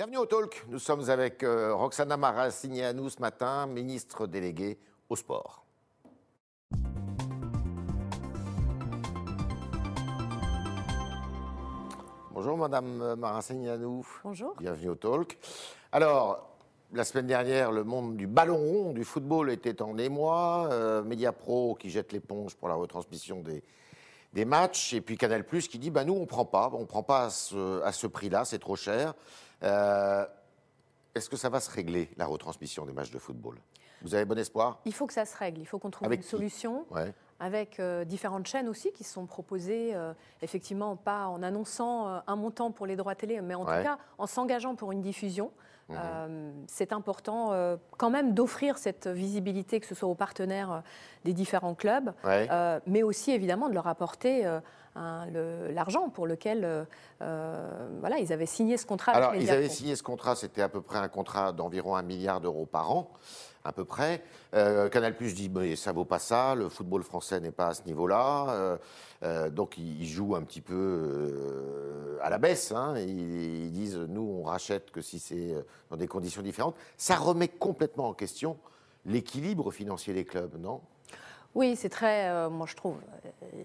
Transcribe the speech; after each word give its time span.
Bienvenue 0.00 0.16
au 0.16 0.24
Talk. 0.24 0.64
Nous 0.68 0.78
sommes 0.78 1.10
avec 1.10 1.42
euh, 1.42 1.74
Roxana 1.74 2.16
Maracineanu 2.16 3.10
ce 3.10 3.20
matin, 3.20 3.66
ministre 3.66 4.26
déléguée 4.26 4.78
au 5.10 5.14
sport. 5.14 5.62
Bonjour 12.32 12.56
Madame 12.56 13.14
Maracineanu. 13.16 14.02
Bonjour. 14.24 14.54
Bienvenue 14.58 14.88
au 14.88 14.94
Talk. 14.94 15.36
Alors, 15.92 16.48
la 16.94 17.04
semaine 17.04 17.26
dernière, 17.26 17.70
le 17.70 17.84
monde 17.84 18.16
du 18.16 18.26
ballon 18.26 18.56
rond, 18.56 18.92
du 18.94 19.04
football 19.04 19.50
était 19.50 19.82
en 19.82 19.98
émoi. 19.98 20.70
Euh, 20.70 21.02
Mediapro 21.02 21.74
qui 21.74 21.90
jette 21.90 22.12
l'éponge 22.12 22.56
pour 22.56 22.68
la 22.68 22.74
retransmission 22.74 23.42
des, 23.42 23.62
des 24.32 24.46
matchs. 24.46 24.94
Et 24.94 25.02
puis 25.02 25.18
Canal 25.18 25.44
Plus 25.44 25.68
qui 25.68 25.78
dit 25.78 25.90
bah, 25.90 26.04
nous, 26.04 26.14
on 26.14 26.20
ne 26.20 26.24
prend 26.24 26.46
pas. 26.46 26.70
On 26.72 26.80
ne 26.80 26.86
prend 26.86 27.02
pas 27.02 27.24
à 27.24 27.28
ce, 27.28 27.82
à 27.82 27.92
ce 27.92 28.06
prix-là, 28.06 28.46
c'est 28.46 28.60
trop 28.60 28.76
cher. 28.76 29.12
Euh, 29.62 30.26
Est-ce 31.14 31.28
que 31.28 31.36
ça 31.36 31.48
va 31.48 31.60
se 31.60 31.70
régler, 31.70 32.08
la 32.16 32.26
retransmission 32.26 32.86
des 32.86 32.92
matchs 32.92 33.10
de 33.10 33.18
football? 33.18 33.56
Vous 34.02 34.14
avez 34.14 34.24
bon 34.24 34.38
espoir? 34.38 34.78
Il 34.86 34.94
faut 34.94 35.06
que 35.06 35.12
ça 35.12 35.24
se 35.26 35.36
règle. 35.36 35.60
Il 35.60 35.66
faut 35.66 35.78
qu'on 35.78 35.90
trouve 35.90 36.06
Avec 36.06 36.20
une 36.20 36.26
solution. 36.26 36.86
Ouais. 36.90 37.12
avec 37.42 37.80
euh, 37.80 38.04
différentes 38.04 38.46
chaînes 38.46 38.68
aussi 38.68 38.92
qui 38.92 39.02
se 39.02 39.14
sont 39.14 39.24
proposées, 39.24 39.94
euh, 39.94 40.12
effectivement, 40.42 40.94
pas 40.94 41.26
en 41.26 41.42
annonçant 41.42 42.20
un 42.26 42.36
montant 42.36 42.70
pour 42.70 42.84
les 42.86 42.96
droits 42.96 43.14
télé, 43.14 43.40
mais 43.40 43.54
en 43.54 43.64
Ouais. 43.66 43.78
tout 43.78 43.82
cas 43.82 43.96
en 44.18 44.26
s'engageant 44.26 44.74
pour 44.74 44.92
une 44.92 45.00
diffusion. 45.00 45.50
Mhm. 45.88 45.96
Euh, 45.98 46.52
c'est 46.68 46.92
important 46.92 47.52
euh, 47.52 47.76
quand 47.96 48.10
même 48.10 48.34
d'offrir 48.34 48.76
cette 48.78 49.06
visibilité, 49.08 49.80
que 49.80 49.86
ce 49.86 49.94
soit 49.94 50.08
aux 50.08 50.14
partenaires 50.14 50.70
euh, 50.70 50.80
des 51.24 51.32
différents 51.32 51.74
clubs, 51.74 52.12
Ouais. 52.24 52.46
mais 52.86 53.02
aussi 53.02 53.32
évidemment 53.32 53.68
de 53.70 53.74
leur 53.74 53.86
apporter 53.88 54.46
le- 54.96 55.70
l'argent 55.72 56.08
pour 56.08 56.26
lequel 56.26 56.64
euh, 56.64 56.84
euh, 57.22 57.88
voilà, 58.00 58.18
ils 58.18 58.32
avaient 58.32 58.46
signé 58.46 58.76
ce 58.76 58.86
contrat. 58.86 59.12
Alors, 59.12 59.34
ils 59.34 59.50
avaient 59.50 59.68
signé 59.68 59.94
ce 59.96 60.02
contrat, 60.02 60.34
c'était 60.36 60.62
à 60.62 60.68
peu 60.68 60.80
près 60.82 60.98
un 60.98 61.08
contrat 61.08 61.52
d'environ 61.52 61.96
un 61.96 62.02
milliard 62.02 62.40
d'euros 62.40 62.66
par 62.66 62.90
an, 62.90 63.10
à 63.64 63.72
peu 63.72 63.84
près. 63.84 64.22
Euh, 64.54 64.88
Canal 64.88 65.16
Plus 65.16 65.34
dit, 65.34 65.48
mais 65.48 65.76
ça 65.76 65.92
vaut 65.92 66.04
pas 66.04 66.18
ça, 66.18 66.54
le 66.54 66.68
football 66.68 67.02
français 67.02 67.40
n'est 67.40 67.52
pas 67.52 67.68
à 67.68 67.74
ce 67.74 67.82
niveau-là. 67.84 68.46
Euh, 68.50 68.76
euh, 69.22 69.50
donc, 69.50 69.76
ils 69.78 70.06
jouent 70.08 70.34
un 70.34 70.42
petit 70.42 70.60
peu 70.62 72.18
à 72.22 72.30
la 72.30 72.38
baisse. 72.38 72.72
hein. 72.72 72.94
Ils, 72.96 73.64
ils 73.66 73.70
disent, 73.70 73.96
nous, 73.96 74.22
on 74.22 74.42
rachète 74.44 74.90
que 74.90 75.00
si 75.02 75.18
c'est 75.18 75.54
dans 75.90 75.96
des 75.96 76.08
conditions 76.08 76.42
différentes. 76.42 76.76
Ça 76.96 77.16
remet 77.16 77.48
complètement 77.48 78.08
en 78.08 78.14
question 78.14 78.56
l'équilibre 79.06 79.70
financier 79.70 80.12
des 80.14 80.24
clubs, 80.24 80.58
non? 80.60 80.80
Oui, 81.54 81.74
c'est 81.76 81.88
très, 81.88 82.28
euh, 82.28 82.48
moi 82.48 82.66
je 82.68 82.76
trouve, 82.76 82.96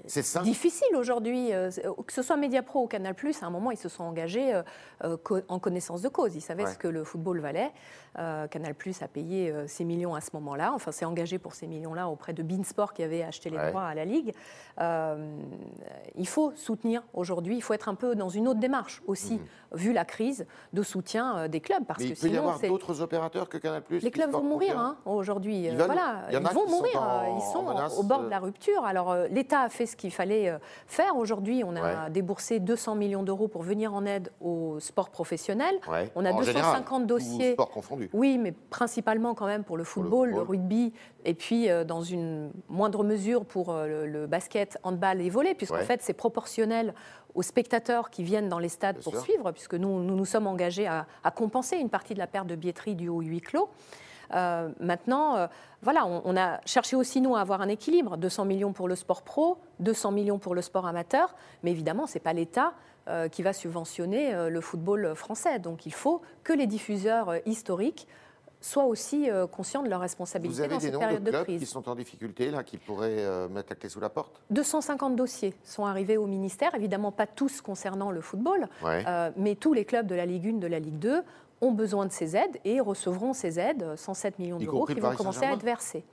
ça 0.08 0.41
difficile 0.41 0.95
aujourd'hui, 0.95 1.53
euh, 1.53 1.69
que 2.08 2.11
ce 2.14 2.23
soit 2.23 2.36
Mediapro 2.36 2.83
ou 2.83 2.88
Canal+, 2.88 3.14
à 3.41 3.45
un 3.45 3.50
moment, 3.52 3.69
ils 3.69 3.78
se 3.78 3.89
sont 3.89 4.03
engagés 4.03 4.53
euh, 4.55 4.64
euh, 5.03 5.17
co- 5.17 5.41
en 5.47 5.59
connaissance 5.59 6.02
de 6.02 6.09
cause. 6.09 6.36
Ils 6.36 6.41
savaient 6.41 6.63
Ouais. 6.63 6.72
ce 6.73 6.78
que 6.80 6.88
le 6.88 7.03
football 7.03 7.39
valait. 7.41 7.72
Euh, 8.17 8.47
Canal+, 8.47 8.73
a 9.02 9.08
payé 9.08 9.52
euh, 9.52 9.67
ces 9.67 9.83
millions 9.83 10.16
à 10.16 10.22
ce 10.22 10.30
moment-là, 10.33 10.72
enfin 10.73 10.91
s'est 10.91 11.06
engagé 11.06 11.38
pour 11.38 11.53
ces 11.53 11.67
millions-là 11.67 12.08
auprès 12.09 12.33
de 12.33 12.41
Beansport 12.41 12.94
qui 12.94 13.03
avait 13.03 13.22
acheté 13.23 13.50
les 13.52 13.58
Ouais. 13.58 13.69
droits 13.69 13.83
à 13.83 13.94
la 13.94 14.06
Ligue. 14.06 14.33
Euh, 14.80 15.36
il 16.16 16.28
faut 16.28 16.53
soutenir 16.56 17.03
aujourd'hui, 17.13 17.56
il 17.58 17.61
faut 17.61 17.73
être 17.73 17.89
un 17.89 17.95
peu 17.95 18.16
dans 18.16 18.30
une 18.30 18.47
autre 18.47 18.59
démarche 18.59 19.03
aussi, 19.06 19.39
vu 19.73 19.94
la 19.94 20.06
crise, 20.06 20.47
de 20.73 20.81
soutien 20.81 21.38
euh, 21.38 21.47
des 21.50 21.59
clubs. 21.59 21.83
Parce. 21.86 22.00
Mais 22.00 22.06
que 22.08 22.13
il 22.13 22.19
peut 22.19 22.28
y 22.28 22.30
sinon, 22.31 22.41
avoir 22.50 22.59
d'autres 22.59 23.02
opérateurs 23.02 23.47
que 23.50 23.58
Canal 23.58 23.83
Plus 23.83 24.00
les 24.02 24.11
clubs 24.11 24.31
vont 24.31 24.41
mourir 24.44 24.80
hein, 24.80 24.97
aujourd'hui. 25.06 25.69
Euh, 25.69 25.73
voilà, 25.86 26.23
ils 26.31 26.39
vont 26.39 26.67
mourir. 26.69 27.03
euh, 27.03 27.36
Ils 27.38 27.52
sont 27.52 27.67
menace, 27.75 27.97
au 27.97 28.03
bord 28.03 28.21
euh. 28.21 28.25
de 28.25 28.29
la 28.29 28.39
rupture. 28.39 28.83
Alors 28.85 29.11
euh, 29.11 29.27
l'État 29.29 29.61
a 29.61 29.69
fait 29.69 29.85
ce 29.85 29.95
qu'il 29.95 30.11
fallait 30.11 30.49
euh, 30.49 30.57
faire. 30.87 31.15
Aujourd'hui, 31.17 31.63
on 31.65 31.75
a 31.75 31.81
Ouais. 32.05 32.09
déboursé 32.11 32.59
200 32.59 32.95
millions 32.95 33.23
d'euros 33.23 33.47
pour 33.47 33.61
venir 33.63 33.93
en 33.93 34.05
aide 34.05 34.31
au 34.41 34.79
sport 34.79 35.09
professionnel. 35.09 35.75
Ouais. 35.89 36.11
On 36.15 36.25
a 36.25 36.31
En 36.31 36.37
250 36.37 36.83
général, 36.85 37.05
dossiers. 37.07 37.53
Sport 37.53 37.69
confondu. 37.69 38.09
Oui, 38.13 38.37
mais 38.37 38.51
principalement 38.51 39.33
quand 39.35 39.45
même 39.45 39.63
pour 39.63 39.77
le 39.77 39.83
football, 39.83 40.29
le, 40.29 40.35
football. 40.35 40.55
rugby, 40.57 40.93
et 41.25 41.33
puis 41.33 41.69
euh, 41.69 41.83
dans 41.83 42.01
une 42.01 42.51
moindre 42.69 43.03
mesure 43.03 43.45
pour 43.45 43.72
euh, 43.72 43.88
le, 43.88 44.05
le 44.07 44.27
basket, 44.27 44.77
handball 44.83 45.21
et 45.21 45.29
volley, 45.29 45.53
puisqu'en 45.55 45.75
Ouais. 45.75 45.83
fait 45.83 46.01
c'est 46.01 46.13
proportionnel 46.13 46.94
aux 47.33 47.41
spectateurs 47.41 48.09
qui 48.09 48.23
viennent 48.23 48.47
dans 48.47 48.59
les 48.59 48.69
stades 48.69 48.95
Bien 48.95 49.03
pour 49.03 49.13
sûr. 49.13 49.21
suivre, 49.23 49.51
puisque 49.51 49.73
nous, 49.75 50.00
nous 50.01 50.16
nous 50.16 50.25
sommes 50.25 50.47
engagés 50.47 50.88
à, 50.88 51.05
à 51.23 51.31
compenser 51.31 51.75
une 51.77 51.89
partie 51.89 52.13
de 52.13 52.19
la 52.19 52.27
perte 52.27 52.47
de 52.47 52.55
billetterie 52.55 52.95
due 52.95 53.09
au 53.09 53.19
huis 53.21 53.41
clos. 53.41 53.69
Euh, 54.34 54.69
maintenant, 54.80 55.36
euh, 55.38 55.47
voilà, 55.81 56.06
on, 56.06 56.22
on 56.25 56.38
a 56.38 56.59
cherché 56.66 56.96
aussi 56.96 57.22
nous 57.22 57.36
à 57.36 57.41
avoir 57.41 57.62
un 57.62 57.68
équilibre 57.69 58.18
200 58.18 58.46
millions 58.46 58.74
pour 58.74 58.88
le 58.88 58.96
sport 58.96 59.22
pro, 59.22 59.58
200 59.80 60.12
millions 60.12 60.40
pour 60.40 60.56
le 60.56 60.62
sport 60.62 60.86
amateur, 60.88 61.36
mais 61.63 61.72
évidemment, 61.72 62.08
c'est 62.08 62.19
pas 62.19 62.34
l'État 62.34 62.74
euh, 63.08 63.28
qui 63.28 63.44
va 63.44 63.53
subventionner 63.53 64.50
le 64.50 64.62
football 64.62 65.13
français. 65.16 65.59
Donc, 65.59 65.86
il 65.86 65.94
faut 65.94 66.22
que 66.44 66.53
les 66.53 66.68
diffuseurs 66.68 67.36
historiques 67.46 68.08
soient 68.62 68.86
aussi 68.86 69.30
conscients 69.52 69.84
de 69.84 69.90
leurs 69.90 70.00
responsabilités 70.02 70.68
dans 70.68 70.80
cette 70.80 70.97
période 70.97 71.19
de 71.19 71.25
de, 71.25 71.30
clubs 71.30 71.44
crise. 71.44 71.59
qui 71.59 71.68
sont 71.68 71.88
en 71.88 71.94
difficulté, 71.94 72.50
là, 72.50 72.63
qui 72.63 72.78
pourraient 72.78 73.19
euh, 73.19 73.47
mettre 73.47 73.68
la 73.69 73.75
clé 73.75 73.90
sous 73.90 74.00
la 74.00 74.09
porte? 74.09 74.42
250 74.50 75.16
dossiers 75.16 75.53
sont 75.63 75.86
arrivés 75.86 76.18
au 76.18 76.25
ministère, 76.25 76.74
évidemment 76.74 77.12
pas 77.12 77.28
tous 77.28 77.62
concernant 77.62 78.09
le 78.09 78.22
football, 78.22 78.68
Ouais. 78.84 79.03
euh, 79.07 79.30
mais 79.38 79.53
tous 79.53 79.74
les 79.74 79.86
clubs 79.86 80.07
de 80.07 80.16
la 80.16 80.25
Ligue 80.25 80.47
1, 80.47 80.53
de 80.57 80.66
la 80.68 80.80
Ligue 80.80 80.97
2 80.97 81.22
ont 81.61 81.71
besoin 81.71 82.05
de 82.05 82.11
ces 82.11 82.35
aides 82.35 82.59
et 82.66 82.79
recevront 82.79 83.33
ces 83.33 83.59
aides, 83.59 83.95
107 83.95 84.39
millions 84.39 84.59
Y 84.59 84.66
d'euros, 84.66 84.85
qui 84.85 84.99
vont 84.99 85.16
commencer 85.16 85.45
à 85.45 85.53
être 85.53 85.63
versés. 85.63 86.03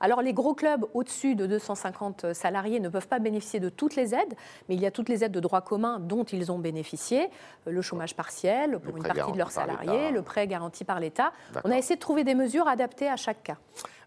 Alors 0.00 0.22
les 0.22 0.34
gros 0.34 0.54
clubs 0.54 0.84
au-dessus 0.92 1.34
de 1.34 1.46
250 1.46 2.34
salariés 2.34 2.80
ne 2.80 2.88
peuvent 2.88 3.08
pas 3.08 3.20
bénéficier 3.20 3.60
de 3.60 3.68
toutes 3.68 3.96
les 3.96 4.14
aides, 4.14 4.34
mais 4.68 4.74
il 4.74 4.80
y 4.80 4.86
a 4.86 4.90
toutes 4.90 5.08
les 5.08 5.24
aides 5.24 5.32
de 5.32 5.40
droit 5.40 5.60
commun 5.60 5.98
dont 5.98 6.24
ils 6.24 6.50
ont 6.52 6.58
bénéficié, 6.58 7.30
euh, 7.66 7.70
le 7.70 7.80
chômage 7.80 8.14
partiel 8.14 8.78
pour 8.80 8.96
une 8.96 9.02
partie 9.02 9.32
de 9.32 9.38
leurs 9.38 9.52
salariés, 9.52 10.10
le 10.10 10.22
prêt 10.22 10.46
garanti 10.46 10.84
par 10.84 11.00
l'État. 11.00 11.32
On 11.64 11.70
a 11.70 11.78
essayé 11.78 11.94
de 11.94 12.00
trouver 12.00 12.24
des 12.24 12.34
mesures 12.34 12.68
adaptées 12.68 13.08
à 13.08 13.16
chaque 13.16 13.42
cas. 13.42 13.56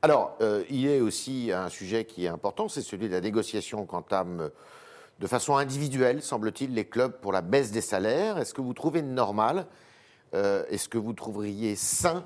Alors, 0.02 0.38
euh, 0.42 0.64
il 0.70 0.80
y 0.80 0.96
a 0.96 1.02
aussi 1.02 1.52
un 1.52 1.70
sujet 1.70 2.06
qui 2.06 2.26
est 2.26 2.30
important, 2.30 2.68
c'est 2.68 2.82
celui 2.82 3.08
de 3.08 3.14
la 3.14 3.22
négociation 3.22 3.86
qu'entament 3.86 4.42
euh, 4.42 4.50
de 5.20 5.28
façon 5.28 5.58
individuelle, 5.58 6.22
semble-t-il, 6.22 6.74
les 6.74 6.86
clubs 6.86 7.14
pour 7.14 7.32
la 7.32 7.42
baisse 7.42 7.72
des 7.72 7.82
salaires. 7.82 8.38
Est-ce 8.38 8.54
que 8.54 8.62
vous 8.62 8.74
trouvez 8.74 9.02
normal 9.02 9.60
euh, 9.60 9.87
Est-ce 10.34 10.90
que 10.90 10.98
vous 10.98 11.14
trouveriez 11.14 11.76
sain 11.76 12.26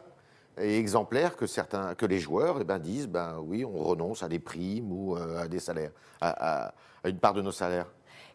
et 0.60 0.78
exemplaire 0.78 1.38
que, 1.38 1.48
certains, 1.48 1.96
que 1.96 2.06
les 2.06 2.20
joueurs 2.20 2.58
eh 2.60 2.64
ben, 2.64 2.78
disent 2.80 3.08
ben, 3.08 3.38
oui, 3.42 3.64
on 3.64 3.84
renonce 3.84 4.22
à 4.24 4.28
des 4.28 4.40
primes 4.40 4.92
ou 4.92 5.16
euh, 5.16 5.44
à 5.44 5.48
des 5.48 5.60
salaires, 5.60 5.92
à- 6.20 6.66
à- 6.68 6.74
à 7.04 7.10
une 7.10 7.20
part 7.20 7.34
de 7.34 7.42
nos 7.42 7.52
salaires? 7.54 7.88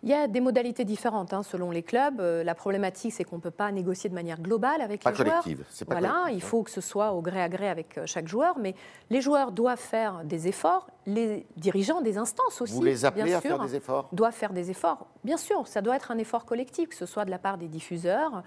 Il 0.02 0.10
y 0.10 0.14
a 0.14 0.28
des 0.28 0.40
modalités 0.40 0.84
différentes 0.84 1.32
hein, 1.32 1.42
selon 1.42 1.70
les 1.70 1.82
clubs. 1.82 2.20
Euh, 2.20 2.44
la 2.44 2.54
problématique, 2.54 3.12
c'est 3.14 3.24
qu'on 3.24 3.36
ne 3.36 3.40
peut 3.40 3.50
pas 3.50 3.72
négocier 3.72 4.08
de 4.10 4.14
manière 4.14 4.40
globale 4.40 4.82
avec 4.82 5.02
Pas 5.02 5.10
les 5.10 5.16
joueurs. 5.16 5.28
collective, 5.42 5.64
c'est 5.70 5.84
pas 5.86 5.94
Voilà, 5.94 6.26
il 6.30 6.36
hein. 6.36 6.40
faut 6.40 6.62
que 6.62 6.70
ce 6.70 6.80
soit 6.82 7.12
au 7.12 7.22
gré 7.22 7.40
à 7.42 7.48
gré 7.48 7.68
avec 7.68 7.96
euh, 7.98 8.02
chaque 8.06 8.28
joueur, 8.28 8.58
mais 8.58 8.74
les 9.10 9.20
joueurs 9.20 9.52
doivent 9.52 9.78
faire 9.80 10.22
des 10.24 10.48
efforts, 10.48 10.86
les 11.06 11.46
dirigeants 11.56 12.02
des 12.02 12.18
instances 12.18 12.60
aussi. 12.60 12.74
Vous 12.74 12.84
les 12.84 13.04
appelez 13.04 13.24
bien 13.24 13.38
à 13.38 13.40
faire 13.40 13.56
sûr, 13.56 13.64
des 13.64 13.74
efforts? 13.74 14.08
doivent 14.12 14.34
faire 14.34 14.52
des 14.52 14.70
efforts. 14.70 15.06
Bien 15.24 15.38
sûr, 15.38 15.66
ça 15.66 15.80
doit 15.80 15.96
être 15.96 16.10
un 16.10 16.18
effort 16.18 16.44
collectif, 16.44 16.90
que 16.90 16.94
ce 16.94 17.06
soit 17.06 17.24
de 17.24 17.30
la 17.30 17.38
part 17.38 17.56
des 17.56 17.68
diffuseurs, 17.68 18.36
euh, 18.36 18.40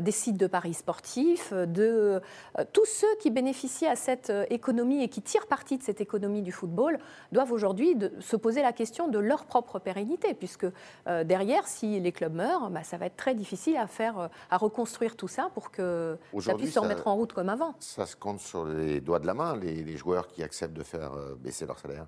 des 0.00 0.10
sites 0.10 0.36
de 0.36 0.46
paris 0.46 0.74
sportifs, 0.74 1.50
euh, 1.52 1.66
de 1.66 2.20
euh, 2.58 2.64
tous 2.72 2.86
ceux 2.86 3.14
qui 3.20 3.30
bénéficient 3.30 3.86
à 3.86 3.96
cette 3.96 4.30
euh, 4.30 4.44
économie 4.50 5.02
et 5.02 5.08
qui 5.08 5.22
tirent 5.22 5.46
parti 5.46 5.78
de 5.78 5.82
cette 5.82 6.00
économie 6.00 6.42
du 6.42 6.52
football 6.52 6.98
doivent 7.32 7.52
aujourd'hui 7.52 7.96
se 8.20 8.36
poser 8.36 8.62
la 8.62 8.72
question 8.72 9.08
de 9.08 9.18
leur 9.18 9.44
propre 9.44 9.78
pérennité, 9.78 10.34
puisque 10.34 10.66
euh, 11.06 11.24
derrière, 11.24 11.66
si 11.66 12.00
les 12.00 12.12
clubs 12.12 12.34
meurent, 12.34 12.70
bah, 12.70 12.82
ça 12.82 12.96
va 12.96 13.06
être 13.06 13.16
très 13.16 13.34
difficile 13.34 13.76
à 13.76 13.86
faire, 13.86 14.18
euh, 14.18 14.28
à 14.50 14.56
reconstruire 14.56 15.16
tout 15.16 15.28
ça 15.28 15.50
pour 15.54 15.70
que 15.70 16.18
ça 16.40 16.54
puisse 16.54 16.74
se 16.74 16.78
remettre 16.78 17.06
en 17.06 17.14
route 17.16 17.32
comme 17.32 17.48
avant. 17.48 17.74
Ça 17.80 18.06
se 18.06 18.16
compte 18.16 18.40
sur 18.40 18.64
les 18.64 19.00
doigts 19.00 19.18
de 19.18 19.26
la 19.26 19.34
main, 19.34 19.56
les, 19.56 19.82
les 19.82 19.96
joueurs 19.96 20.28
qui 20.28 20.42
acceptent 20.42 20.76
de 20.76 20.82
faire 20.82 21.12
euh, 21.12 21.34
baisser 21.38 21.66
leur 21.66 21.78
salaire. 21.78 22.06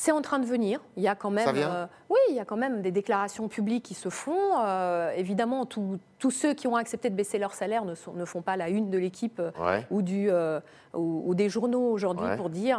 C'est 0.00 0.12
en 0.12 0.22
train 0.22 0.38
de 0.38 0.46
venir. 0.46 0.80
Il 0.96 1.02
y 1.02 1.08
a 1.08 1.16
quand 1.16 1.30
même, 1.30 1.44
Ça 1.44 1.50
vient 1.50 1.70
euh, 1.74 1.86
oui, 2.08 2.18
il 2.28 2.36
y 2.36 2.38
a 2.38 2.44
quand 2.44 2.56
même 2.56 2.82
des 2.82 2.92
déclarations 2.92 3.48
publiques 3.48 3.84
qui 3.84 3.94
se 3.94 4.10
font. 4.10 4.56
Euh, 4.60 5.10
évidemment, 5.16 5.66
tous 5.66 5.98
tous 6.20 6.30
ceux 6.30 6.54
qui 6.54 6.68
ont 6.68 6.76
accepté 6.76 7.10
de 7.10 7.16
baisser 7.16 7.36
leur 7.38 7.52
salaire 7.52 7.84
ne, 7.84 7.96
sont- 7.96 8.12
ne 8.12 8.24
font 8.24 8.40
pas 8.40 8.56
la 8.56 8.68
une 8.68 8.90
de 8.90 8.98
l'équipe 8.98 9.40
euh, 9.40 9.50
Ouais. 9.58 9.84
ou, 9.90 10.02
du, 10.02 10.30
euh, 10.30 10.60
ou, 10.94 11.24
ou 11.26 11.34
des 11.34 11.48
journaux 11.48 11.90
aujourd'hui 11.90 12.26
Ouais. 12.26 12.36
pour 12.36 12.48
dire, 12.48 12.78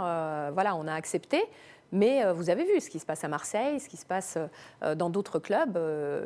voilà, 0.53 0.75
on 0.77 0.87
a 0.87 0.93
accepté. 0.93 1.43
Mais 1.91 2.23
vous 2.31 2.49
avez 2.49 2.63
vu 2.63 2.79
ce 2.79 2.89
qui 2.89 2.99
se 2.99 3.05
passe 3.05 3.25
à 3.25 3.27
Marseille, 3.27 3.81
ce 3.81 3.89
qui 3.89 3.97
se 3.97 4.05
passe 4.05 4.37
dans 4.95 5.09
d'autres 5.09 5.39
clubs. 5.39 5.75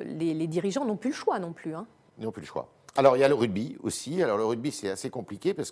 les, 0.06 0.36
les 0.36 0.48
dirigeants 0.48 0.86
n'ont 0.86 0.98
plus 0.98 1.10
le 1.10 1.16
choix 1.16 1.40
non 1.40 1.54
plus. 1.54 1.74
hein. 1.74 1.88
Ils 2.20 2.26
n'ont 2.26 2.32
plus 2.32 2.42
le 2.42 2.48
choix. 2.48 2.68
Alors, 2.96 3.18
il 3.18 3.22
y 3.22 3.24
a 3.24 3.28
le 3.28 3.34
rugby 3.34 3.78
aussi. 3.82 4.22
Alors, 4.22 4.38
le 4.38 4.46
rugby, 4.46 4.72
c'est 4.72 4.90
assez 4.92 5.10
compliqué 5.10 5.56
parce 5.56 5.72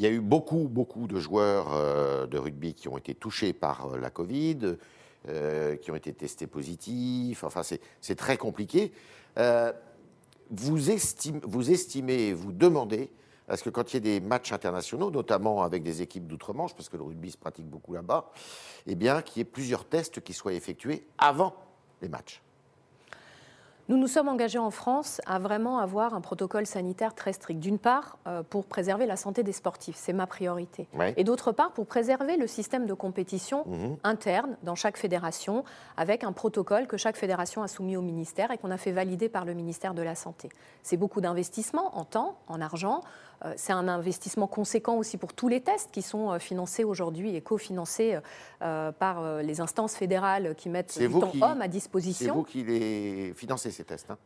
qu'il 0.00 0.08
y 0.08 0.12
a 0.12 0.16
eu 0.16 0.22
beaucoup, 0.22 0.66
beaucoup 0.66 1.06
de 1.06 1.18
joueurs 1.18 1.74
euh, 1.74 2.26
de 2.26 2.38
rugby 2.38 2.72
qui 2.72 2.88
ont 2.88 2.96
été 2.96 3.14
touchés 3.14 3.52
par 3.52 3.84
euh, 3.84 3.98
la 3.98 4.08
Covid, 4.08 4.76
euh, 5.28 5.76
qui 5.76 5.90
ont 5.90 5.94
été 5.94 6.14
testés 6.14 6.46
positifs. 6.46 7.44
Enfin, 7.44 7.60
c'est 7.62 8.14
très 8.14 8.38
compliqué. 8.38 8.92
Vous 10.48 10.90
estimez, 10.90 12.32
vous 12.32 12.50
demandez 12.50 13.10
à 13.46 13.58
ce 13.58 13.62
que 13.62 13.68
quand 13.68 13.92
il 13.92 13.96
y 13.96 13.96
a 13.98 14.00
des 14.00 14.26
matchs 14.26 14.52
internationaux, 14.52 15.10
notamment 15.10 15.62
avec 15.62 15.82
des 15.82 16.00
équipes 16.00 16.26
d'outre-Manche, 16.26 16.74
parce 16.74 16.88
que 16.88 16.96
le 16.96 17.02
rugby 17.02 17.30
se 17.30 17.36
pratique 17.36 17.66
beaucoup 17.66 17.92
là-bas, 17.92 18.32
eh 18.86 18.94
bien, 18.94 19.20
qu'il 19.20 19.40
y 19.40 19.42
ait 19.42 19.44
plusieurs 19.44 19.84
tests 19.84 20.22
qui 20.22 20.32
soient 20.32 20.54
effectués 20.54 21.06
avant 21.18 21.54
les 22.00 22.08
matchs. 22.08 22.40
Nous 23.90 23.96
nous 23.96 24.06
sommes 24.06 24.28
engagés 24.28 24.60
en 24.60 24.70
France 24.70 25.20
à 25.26 25.40
vraiment 25.40 25.80
avoir 25.80 26.14
un 26.14 26.20
protocole 26.20 26.64
sanitaire 26.64 27.12
très 27.12 27.32
strict. 27.32 27.58
D'une 27.58 27.80
part, 27.80 28.18
euh, 28.28 28.44
pour 28.44 28.64
préserver 28.66 29.04
la 29.04 29.16
santé 29.16 29.42
des 29.42 29.50
sportifs, 29.50 29.96
c'est 29.98 30.12
ma 30.12 30.28
priorité. 30.28 30.86
Et 31.16 31.24
d'autre 31.24 31.50
part, 31.50 31.72
pour 31.72 31.86
préserver 31.86 32.36
le 32.36 32.46
système 32.46 32.86
de 32.86 32.94
compétition 32.94 33.64
mhm. 33.66 33.96
interne 34.04 34.56
dans 34.62 34.76
chaque 34.76 34.96
fédération, 34.96 35.64
avec 35.96 36.22
un 36.22 36.30
protocole 36.30 36.86
que 36.86 36.96
chaque 36.96 37.16
fédération 37.16 37.64
a 37.64 37.68
soumis 37.68 37.96
au 37.96 38.00
ministère 38.00 38.52
et 38.52 38.58
qu'on 38.58 38.70
a 38.70 38.76
fait 38.76 38.92
valider 38.92 39.28
par 39.28 39.44
le 39.44 39.54
ministère 39.54 39.92
de 39.92 40.02
la 40.02 40.14
Santé. 40.14 40.50
C'est 40.84 40.96
beaucoup 40.96 41.20
d'investissement 41.20 41.98
en 41.98 42.04
temps, 42.04 42.38
en 42.46 42.60
argent. 42.60 43.00
Euh, 43.44 43.54
c'est 43.56 43.72
un 43.72 43.88
investissement 43.88 44.46
conséquent 44.46 44.98
aussi 44.98 45.16
pour 45.16 45.32
tous 45.32 45.48
les 45.48 45.62
tests 45.62 45.90
qui 45.90 46.02
sont 46.02 46.30
euh, 46.30 46.38
financés 46.38 46.84
aujourd'hui 46.84 47.34
et 47.34 47.40
cofinancés 47.40 48.18
par 48.60 49.42
les 49.42 49.60
instances 49.62 49.94
fédérales 49.94 50.54
qui 50.54 50.68
mettent 50.68 50.98
du 50.98 51.08
temps 51.08 51.32
homme 51.40 51.62
à 51.62 51.68
disposition. 51.68 52.26
C'est 52.26 52.38
vous 52.38 52.44
qui 52.44 52.62
les 52.62 53.32
financez 53.34 53.79
ces 53.80 53.84
tests 53.84 54.10
hein 54.10 54.18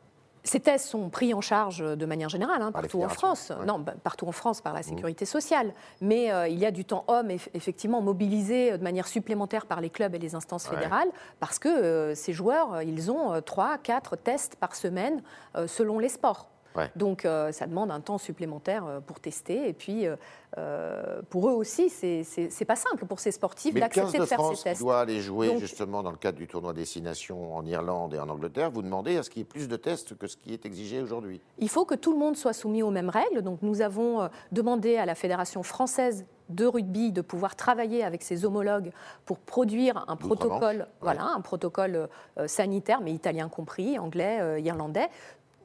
ces 0.47 0.61
tests 0.61 0.89
sont 0.89 1.09
pris 1.09 1.33
en 1.33 1.41
charge 1.41 1.79
de 1.79 2.07
manière 2.07 2.29
générale 2.29 2.61
hein, 2.61 2.71
partout 2.71 3.03
en 3.03 3.09
France, 3.09 3.51
non, 3.67 3.79
bah, 3.79 3.95
partout 4.03 4.29
en 4.29 4.33
France 4.33 4.61
par 4.61 4.75
la 4.75 4.81
mmh. 4.81 4.83
sécurité 4.83 5.25
sociale. 5.25 5.73
Mais 6.03 6.31
euh, 6.31 6.47
il 6.49 6.59
y 6.59 6.67
a 6.67 6.71
du 6.71 6.85
temps 6.85 7.05
homme 7.09 7.31
effectivement 7.31 8.03
mobilisé 8.03 8.77
de 8.77 8.83
manière 8.83 9.07
supplémentaire 9.07 9.65
par 9.65 9.81
les 9.81 9.89
clubs 9.89 10.15
et 10.15 10.19
les 10.19 10.35
instances 10.35 10.67
fédérales 10.67 11.09
parce 11.41 11.59
que 11.59 11.69
euh, 11.69 12.15
ces 12.15 12.35
joueurs, 12.35 12.83
ils 12.83 13.11
ont 13.11 13.41
3, 13.41 13.79
4 13.79 14.17
tests 14.17 14.57
par 14.57 14.75
semaine 14.75 15.23
selon 15.67 15.99
les 15.99 16.11
sports. 16.11 16.51
Donc 16.97 17.25
euh, 17.25 17.53
ça 17.53 17.67
demande 17.67 17.91
un 17.91 18.01
temps 18.01 18.19
supplémentaire 18.19 18.85
euh, 18.87 19.01
pour 19.01 19.21
tester. 19.21 19.69
Et 19.69 19.73
puis 19.73 20.07
euh, 20.07 21.23
pour 21.31 21.49
eux 21.49 21.53
aussi, 21.53 21.89
c'est 21.89 22.65
pas 22.65 22.77
simple 22.77 23.07
pour 23.07 23.21
ces 23.21 23.33
sportifs 23.33 23.75
d'accepter 23.75 24.19
de, 24.19 24.25
faire 24.25 24.45
ces 24.55 24.63
tests. 24.63 24.81
doit 24.81 25.01
aller 25.01 25.21
jouer 25.21 25.59
justement 25.59 26.03
dans 26.03 26.11
le 26.11 26.17
cadre 26.17 26.39
du 26.39 26.47
tournoi 26.47 26.73
Destination 26.73 27.57
en 27.57 27.65
Irlande 27.67 28.15
et 28.15 28.19
en 28.19 28.29
Angleterre. 28.29 28.71
Vous 28.71 28.83
demandez 28.83 29.17
à 29.17 29.23
ce 29.23 29.31
qu'il 29.31 29.41
y 29.41 29.43
ait 29.43 29.47
plus 29.47 29.69
de 29.69 29.77
tests 29.77 30.17
que 30.17 30.27
ce 30.27 30.37
qui 30.37 30.53
est 30.53 30.67
exigé 30.67 31.01
aujourd'hui. 31.01 31.41
Il 31.59 31.69
faut 31.69 31.85
que 31.85 31.95
tout 31.95 32.13
le 32.13 32.19
monde 32.19 32.37
soit 32.37 32.53
soumis 32.53 32.83
aux 32.83 32.91
mêmes 32.91 33.11
règles. 33.11 33.43
Donc 33.43 33.61
nous 33.63 33.81
avons 33.81 34.29
demandé 34.53 34.97
à 34.97 35.07
la 35.07 35.15
Fédération 35.15 35.63
française 35.63 36.25
de 36.51 36.67
rugby 36.67 37.11
de 37.11 37.23
pouvoir 37.23 37.57
travailler 37.57 38.05
avec 38.05 38.23
ses 38.23 38.45
homologues 38.45 38.93
pour 39.25 39.39
produire 39.39 40.05
un 40.09 40.17
protocole, 40.17 40.87
voilà, 41.01 41.25
un 41.25 41.41
protocole 41.41 42.09
sanitaire, 42.47 43.01
mais 43.01 43.13
italien 43.13 43.49
compris, 43.49 43.99
anglais, 43.99 44.61
irlandais, 44.63 45.09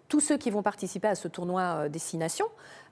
tous 0.10 0.20
ceux 0.20 0.38
qui 0.38 0.50
vont 0.50 0.64
participer 0.64 1.08
à 1.08 1.16
ce 1.16 1.28
tournoi 1.28 1.62
euh, 1.62 1.90
destination, 1.90 2.48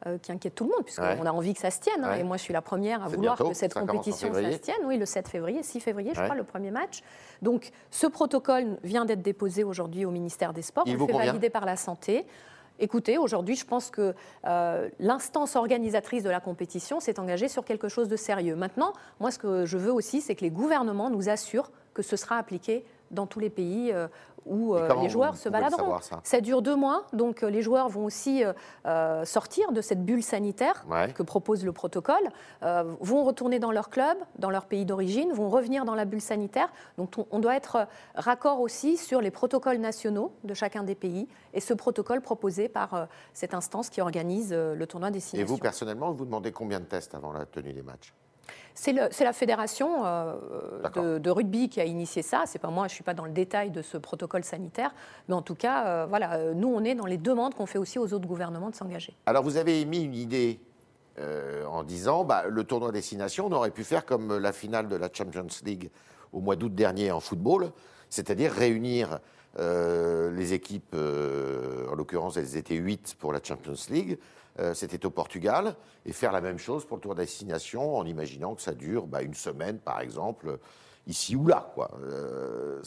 euh, 0.05 0.17
qui 0.19 0.31
inquiète 0.31 0.55
tout 0.55 0.63
le 0.63 0.69
monde, 0.69 0.85
puisqu'on 0.85 1.25
a 1.25 1.31
envie 1.31 1.53
que 1.53 1.59
ça 1.59 1.71
se 1.71 1.79
tienne. 1.79 2.03
Hein, 2.03 2.13
et 2.13 2.23
moi, 2.23 2.37
je 2.37 2.43
suis 2.43 2.53
la 2.53 2.61
première 2.61 3.03
à 3.03 3.07
vouloir 3.07 3.37
que 3.37 3.53
cette 3.53 3.73
compétition 3.73 4.33
ça 4.33 4.51
se 4.51 4.57
tienne. 4.57 4.77
Oui, 4.85 4.97
le 4.97 5.05
7 5.05 5.27
février, 5.27 5.63
6 5.63 5.81
février, 5.81 6.11
je 6.15 6.21
crois, 6.21 6.35
le 6.35 6.43
premier 6.43 6.71
match. 6.71 7.01
Donc, 7.41 7.71
ce 7.91 8.07
protocole 8.07 8.77
vient 8.83 9.03
d'être 9.03 9.21
déposé 9.21 9.63
aujourd'hui 9.63 10.05
au 10.05 10.11
ministère 10.11 10.53
des 10.53 10.61
Sports. 10.61 10.83
Il 10.87 10.95
on 10.95 10.99
le 10.99 11.13
fait 11.13 11.25
valider 11.25 11.49
par 11.49 11.65
la 11.65 11.75
santé. 11.75 12.25
Écoutez, 12.79 13.17
aujourd'hui, 13.17 13.55
je 13.55 13.65
pense 13.65 13.89
que 13.89 14.13
euh, 14.45 14.89
l'instance 14.99 15.55
organisatrice 15.55 16.23
de 16.23 16.29
la 16.29 16.39
compétition 16.39 16.99
s'est 16.99 17.19
engagée 17.19 17.47
sur 17.47 17.65
quelque 17.65 17.89
chose 17.89 18.07
de 18.07 18.15
sérieux. 18.15 18.55
Maintenant, 18.55 18.93
moi, 19.19 19.31
ce 19.31 19.39
que 19.39 19.65
je 19.65 19.77
veux 19.77 19.91
aussi, 19.91 20.21
c'est 20.21 20.35
que 20.35 20.41
les 20.41 20.51
gouvernements 20.51 21.09
nous 21.09 21.29
assurent 21.29 21.71
que 21.97 22.03
ce 22.03 22.15
sera 22.15 22.37
appliqué 22.37 22.85
dans 23.09 23.25
tous 23.25 23.39
les 23.39 23.49
pays 23.49 23.91
où 24.47 24.75
euh, 24.75 24.89
les 25.01 25.09
joueurs 25.09 25.35
se 25.35 25.49
baladeront. 25.49 25.97
Ça, 26.23 26.41
dure 26.41 26.61
deux 26.61 26.75
mois, 26.75 27.05
donc 27.13 27.43
euh, 27.43 27.49
les 27.49 27.61
joueurs 27.61 27.89
vont 27.89 28.05
aussi 28.05 28.43
euh, 28.85 29.25
sortir 29.25 29.71
de 29.71 29.81
cette 29.81 30.05
bulle 30.05 30.23
sanitaire 30.23 30.85
que 31.13 31.23
propose 31.23 31.65
le 31.65 31.71
protocole, 31.71 32.15
vont 32.61 33.23
retourner 33.23 33.59
dans 33.59 33.71
leur 33.71 33.89
club, 33.89 34.17
dans 34.37 34.49
leur 34.49 34.65
pays 34.65 34.85
d'origine, 34.85 35.31
vont 35.31 35.49
revenir 35.49 35.85
dans 35.85 35.95
la 35.95 36.05
bulle 36.05 36.21
sanitaire. 36.21 36.69
Donc 36.97 37.13
on, 37.31 37.39
doit 37.39 37.55
être 37.55 37.87
raccord 38.15 38.61
aussi 38.61 38.97
sur 38.97 39.21
les 39.21 39.31
protocoles 39.31 39.77
nationaux 39.77 40.31
de 40.43 40.53
chacun 40.53 40.83
des 40.83 40.95
pays 40.95 41.27
et 41.53 41.59
ce 41.59 41.73
protocole 41.73 42.21
proposé 42.21 42.69
par 42.69 43.07
cette 43.33 43.53
instance 43.53 43.89
qui 43.89 44.01
organise 44.01 44.53
le 44.53 44.85
tournoi 44.87 45.11
des 45.11 45.35
Et 45.35 45.43
vous, 45.43 45.57
personnellement, 45.57 46.11
vous 46.11 46.25
demandez 46.25 46.51
combien 46.51 46.79
de 46.79 46.85
tests 46.85 47.15
avant 47.15 47.31
la 47.31 47.45
tenue 47.45 47.73
des 47.73 47.83
matchs? 47.83 48.13
C'est 48.73 48.93
la 48.93 49.33
fédération 49.33 50.05
euh, 50.05 51.19
de, 51.19 51.29
rugby 51.29 51.69
qui 51.69 51.81
a 51.81 51.85
initié 51.85 52.21
ça. 52.21 52.43
C'est 52.45 52.59
pas 52.59 52.69
moi, 52.69 52.87
je 52.87 52.93
suis 52.93 53.03
pas 53.03 53.13
dans 53.13 53.25
le 53.25 53.31
détail 53.31 53.71
de 53.71 53.81
ce 53.81 53.97
protocole 53.97 54.43
sanitaire, 54.43 54.93
mais 55.27 55.33
en 55.33 55.41
tout 55.41 55.55
cas, 55.55 55.87
euh, 55.87 56.05
voilà, 56.07 56.33
euh, 56.33 56.53
nous 56.53 56.67
on 56.67 56.83
est 56.83 56.95
dans 56.95 57.05
les 57.05 57.17
demandes 57.17 57.55
qu'on 57.55 57.65
fait 57.65 57.79
aussi 57.79 57.97
aux 57.97 58.13
autres 58.13 58.27
gouvernements 58.27 58.69
de 58.69 58.75
s'engager. 58.75 59.15
Alors 59.25 59.43
vous 59.43 59.57
avez 59.57 59.81
émis 59.81 60.03
une 60.03 60.15
idée 60.15 60.59
en 61.67 61.81
disant, 61.81 62.23
bah, 62.25 62.43
le 62.47 62.63
tournoi 62.63 62.91
destination, 62.91 63.47
on 63.47 63.51
aurait 63.51 63.71
pu 63.71 63.83
faire 63.83 64.05
comme 64.05 64.37
la 64.37 64.53
finale 64.53 64.87
de 64.87 64.95
la 64.95 65.09
Champions 65.11 65.47
League 65.65 65.89
au 66.31 66.41
mois 66.41 66.55
d'août 66.55 66.75
dernier 66.75 67.11
en 67.11 67.19
football, 67.19 67.71
c'est-à-dire 68.11 68.51
réunir 68.51 69.19
les 69.57 70.53
équipes, 70.53 70.95
en 70.95 71.95
l'occurrence 71.95 72.37
elles 72.37 72.57
étaient 72.57 72.75
8 72.75 73.15
pour 73.19 73.33
la 73.33 73.39
Champions 73.43 73.73
League, 73.89 74.17
euh, 74.59 74.73
c'était 74.73 75.05
au 75.05 75.11
Portugal, 75.11 75.75
et 76.05 76.11
faire 76.11 76.31
la 76.31 76.41
même 76.41 76.57
chose 76.57 76.85
pour 76.85 76.97
le 76.97 77.01
tour 77.01 77.13
destination 77.13 77.95
en 77.95 78.05
imaginant 78.05 78.55
que 78.55 78.61
ça 78.61 78.73
dure 78.73 79.05
bah, 79.05 79.21
une 79.21 79.35
semaine, 79.35 79.77
par 79.77 80.01
exemple, 80.01 80.57
ici 81.05 81.35
ou 81.35 81.45
là. 81.45 81.71
Quoi. 81.75 81.91
Euh, 82.01 82.81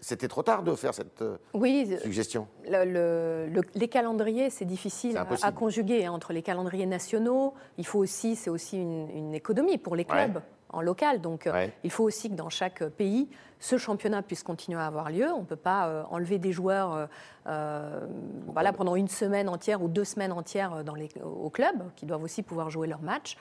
c'était 0.00 0.28
trop 0.28 0.42
tard 0.42 0.62
de 0.62 0.74
faire 0.74 0.94
cette 0.94 1.20
euh, 1.20 1.36
oui, 1.52 1.98
suggestion 2.02 2.48
Les 2.64 3.88
calendriers, 3.90 4.48
c'est 4.48 4.64
difficile 4.64 5.18
à, 5.18 5.52
conjuguer 5.52 6.06
hein, 6.06 6.12
entre 6.12 6.32
les 6.32 6.42
calendriers 6.42 6.86
nationaux. 6.86 7.52
Il 7.76 7.86
faut 7.86 7.98
aussi, 7.98 8.34
c'est 8.34 8.50
aussi 8.50 8.78
une, 8.78 9.34
économie 9.34 9.76
pour 9.76 9.96
les 9.96 10.06
clubs 10.06 10.40
en 10.72 10.80
local. 10.80 11.20
Donc 11.20 11.46
euh, 11.46 11.68
il 11.84 11.90
faut 11.90 12.04
aussi 12.04 12.30
que 12.30 12.34
dans 12.34 12.50
chaque 12.50 12.84
pays, 12.84 13.28
ce 13.60 13.78
championnat 13.78 14.22
puisse 14.22 14.42
continuer 14.42 14.80
à 14.80 14.86
avoir 14.86 15.10
lieu. 15.10 15.30
On 15.32 15.40
ne 15.40 15.46
peut 15.46 15.56
pas 15.56 15.86
euh, 15.86 16.02
enlever 16.10 16.38
des 16.38 16.52
joueurs 16.52 17.08
euh, 17.46 18.06
voilà, 18.46 18.72
pendant 18.72 18.96
une 18.96 19.08
semaine 19.08 19.48
entière 19.48 19.82
ou 19.82 19.88
deux 19.88 20.04
semaines 20.04 20.32
entières 20.32 20.84
dans 20.84 20.94
les, 20.94 21.08
au 21.22 21.50
club, 21.50 21.76
qui 21.96 22.06
doivent 22.06 22.22
aussi 22.22 22.42
pouvoir 22.42 22.70
jouer 22.70 22.88
leur 22.88 23.02
match. 23.02 23.36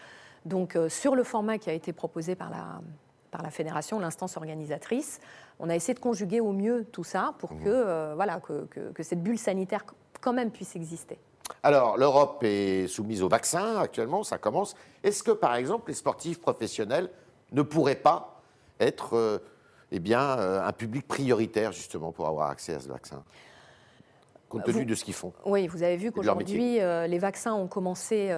Donc 0.45 0.77
sur 0.89 1.15
le 1.15 1.23
format 1.23 1.59
qui 1.59 1.69
a 1.69 1.73
été 1.73 1.93
proposé 1.93 2.35
par 2.35 2.49
la, 2.49 2.81
par 3.29 3.43
la 3.43 3.51
fédération, 3.51 3.99
l'instance 3.99 4.37
organisatrice, 4.37 5.19
on 5.59 5.69
a 5.69 5.75
essayé 5.75 5.93
de 5.93 5.99
conjuguer 5.99 6.39
au 6.39 6.51
mieux 6.51 6.85
tout 6.85 7.03
ça 7.03 7.35
pour 7.37 7.53
mmh. 7.53 7.63
que, 7.63 8.13
voilà, 8.15 8.39
que, 8.39 8.65
que 8.65 9.03
cette 9.03 9.21
bulle 9.21 9.37
sanitaire 9.37 9.85
quand 10.19 10.33
même 10.33 10.49
puisse 10.49 10.75
exister. 10.75 11.19
Alors, 11.63 11.97
l'Europe 11.97 12.43
est 12.43 12.87
soumise 12.87 13.21
au 13.23 13.27
vaccin 13.29 13.77
actuellement, 13.77 14.23
ça 14.23 14.37
commence. 14.37 14.75
Est-ce 15.03 15.23
que, 15.23 15.31
par 15.31 15.55
exemple, 15.55 15.89
les 15.89 15.95
sportifs 15.95 16.39
professionnels 16.39 17.09
ne 17.51 17.61
pourraient 17.61 17.95
pas 17.95 18.41
être 18.79 19.15
euh, 19.15 19.37
eh 19.91 19.99
bien, 19.99 20.37
euh, 20.39 20.65
un 20.65 20.71
public 20.71 21.07
prioritaire, 21.07 21.71
justement, 21.71 22.11
pour 22.11 22.27
avoir 22.27 22.49
accès 22.49 22.73
à 22.73 22.79
ce 22.79 22.87
vaccin? 22.87 23.23
Compte 24.49 24.65
tenu 24.65 24.85
de 24.85 24.95
ce 24.95 25.03
qu'ils 25.05 25.13
font. 25.13 25.31
Oui, 25.45 25.67
vous 25.67 25.81
avez 25.83 25.95
vu 25.95 26.11
qu'aujourd'hui, 26.11 26.81
euh, 26.81 27.07
les 27.07 27.19
vaccins 27.19 27.53
ont 27.53 27.67
commencé 27.67 28.35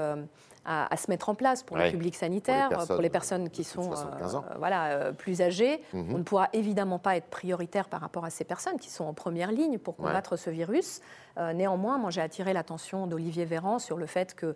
à, 0.65 0.95
se 0.95 1.09
mettre 1.09 1.29
en 1.29 1.35
place 1.35 1.61
pour 1.63 1.77
le 1.77 1.89
public 1.89 2.15
sanitaire, 2.15 2.69
pour 2.87 3.01
les 3.01 3.09
personnes, 3.09 3.49
qui 3.49 3.63
sont 3.63 3.91
euh, 3.91 4.39
voilà, 4.57 4.85
euh, 4.85 5.11
plus 5.11 5.41
âgées. 5.41 5.81
Mhm. 5.93 6.13
On 6.13 6.17
ne 6.19 6.23
pourra 6.23 6.49
évidemment 6.53 6.99
pas 6.99 7.17
être 7.17 7.27
prioritaire 7.27 7.89
par 7.89 8.01
rapport 8.01 8.23
à 8.25 8.29
ces 8.29 8.43
personnes 8.43 8.79
qui 8.79 8.89
sont 8.89 9.03
en 9.03 9.13
première 9.13 9.51
ligne 9.51 9.77
pour 9.77 9.95
combattre 9.97 10.37
ce 10.37 10.49
virus. 10.49 11.01
Euh, 11.37 11.51
néanmoins, 11.51 11.97
moi 11.97 12.11
j'ai 12.11 12.21
attiré 12.21 12.53
l'attention 12.53 13.07
d'Olivier 13.07 13.45
Véran 13.45 13.79
sur 13.79 13.97
le 13.97 14.05
fait 14.05 14.35
que 14.35 14.55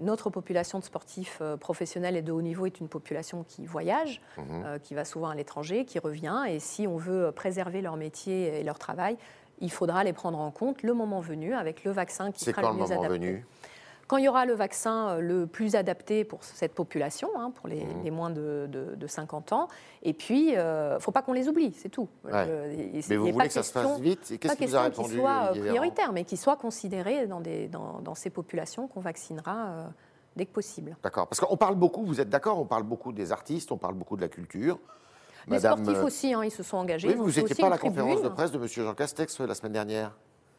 notre 0.00 0.30
population 0.30 0.78
de 0.78 0.84
sportifs 0.84 1.42
professionnels 1.60 2.16
et 2.16 2.22
de 2.22 2.32
haut 2.32 2.42
niveau 2.42 2.66
est 2.66 2.80
une 2.80 2.88
population 2.88 3.44
qui 3.46 3.66
voyage, 3.66 4.20
mhm. 4.36 4.80
qui 4.82 4.94
va 4.94 5.04
souvent 5.04 5.28
à 5.28 5.34
l'étranger, 5.34 5.84
qui 5.84 5.98
revient. 5.98 6.42
Et 6.48 6.58
si 6.58 6.86
on 6.86 6.96
veut 6.96 7.30
préserver 7.32 7.80
leur 7.80 7.96
métier 7.96 8.60
et 8.60 8.64
leur 8.64 8.78
travail, 8.78 9.16
il 9.60 9.70
faudra 9.70 10.04
les 10.04 10.12
prendre 10.12 10.38
en 10.38 10.50
compte 10.50 10.82
le 10.82 10.94
moment 10.94 11.20
venu 11.20 11.54
avec 11.54 11.84
le 11.84 11.90
vaccin 11.90 12.32
qui 12.32 12.44
sera 12.44 12.62
le 12.62 12.78
mieux 12.78 12.84
adapté. 12.84 13.08
Venu? 13.08 13.44
Quand 14.08 14.16
il 14.16 14.24
y 14.24 14.28
aura 14.28 14.46
le 14.46 14.54
vaccin 14.54 15.10
euh, 15.10 15.20
le 15.20 15.46
plus 15.46 15.76
adapté 15.76 16.24
pour 16.24 16.42
cette 16.42 16.74
population, 16.74 17.28
hein, 17.36 17.52
pour 17.54 17.68
les, 17.68 17.84
mmh. 17.84 18.10
moins 18.10 18.30
de, 18.30 18.96
50 19.06 19.52
ans, 19.52 19.68
et 20.02 20.14
puis, 20.14 20.50
il 20.50 20.56
euh, 20.56 20.94
ne 20.94 20.98
faut 20.98 21.12
pas 21.12 21.22
qu'on 21.22 21.34
les 21.34 21.48
oublie, 21.48 21.72
c'est 21.76 21.90
tout. 21.90 22.08
mais 22.24 23.16
vous 23.16 23.32
voulez 23.32 23.46
que 23.46 23.52
ça 23.52 23.62
se 23.62 23.70
fasse 23.70 24.00
vite 24.00 24.30
et 24.32 24.38
Qu'est-ce 24.38 24.56
qui 24.56 24.66
vous 24.66 24.76
a 24.76 24.82
répondu 24.82 25.16
soit 25.16 25.50
prioritaire, 25.50 26.12
mais 26.12 26.24
qui 26.24 26.36
soit 26.36 26.56
considéré 26.56 27.26
dans, 27.26 27.40
des, 27.40 27.68
dans, 27.68 28.14
ces 28.14 28.30
populations 28.30 28.88
qu'on 28.88 29.00
vaccinera 29.00 29.66
euh, 29.66 29.84
dès 30.36 30.46
que 30.46 30.52
possible. 30.52 30.96
D'accord. 31.02 31.28
Parce 31.28 31.40
qu'on 31.40 31.56
parle 31.56 31.76
beaucoup, 31.76 32.04
vous 32.04 32.20
êtes 32.20 32.30
d'accord, 32.30 32.58
on 32.58 32.64
parle 32.64 32.84
beaucoup 32.84 33.12
des 33.12 33.30
artistes, 33.30 33.70
on 33.70 33.76
parle 33.76 33.94
beaucoup 33.94 34.16
de 34.16 34.22
la 34.22 34.28
culture. 34.28 34.78
Les 35.46 35.60
sportifs 35.60 36.02
aussi, 36.02 36.32
hein, 36.32 36.44
ils 36.44 36.50
se 36.50 36.62
sont 36.62 36.78
engagés. 36.78 37.08
Oui, 37.08 37.14
vous 37.14 37.40
n'étiez 37.40 37.54
pas 37.54 37.66
à 37.66 37.70
la 37.70 37.78
conférence 37.78 38.22
de 38.22 38.28
presse 38.28 38.50
de 38.50 38.58
M. 38.58 38.66
Jean 38.66 38.94
Castex 38.94 39.40
la 39.40 39.54
semaine 39.54 39.72
dernière 39.72 40.12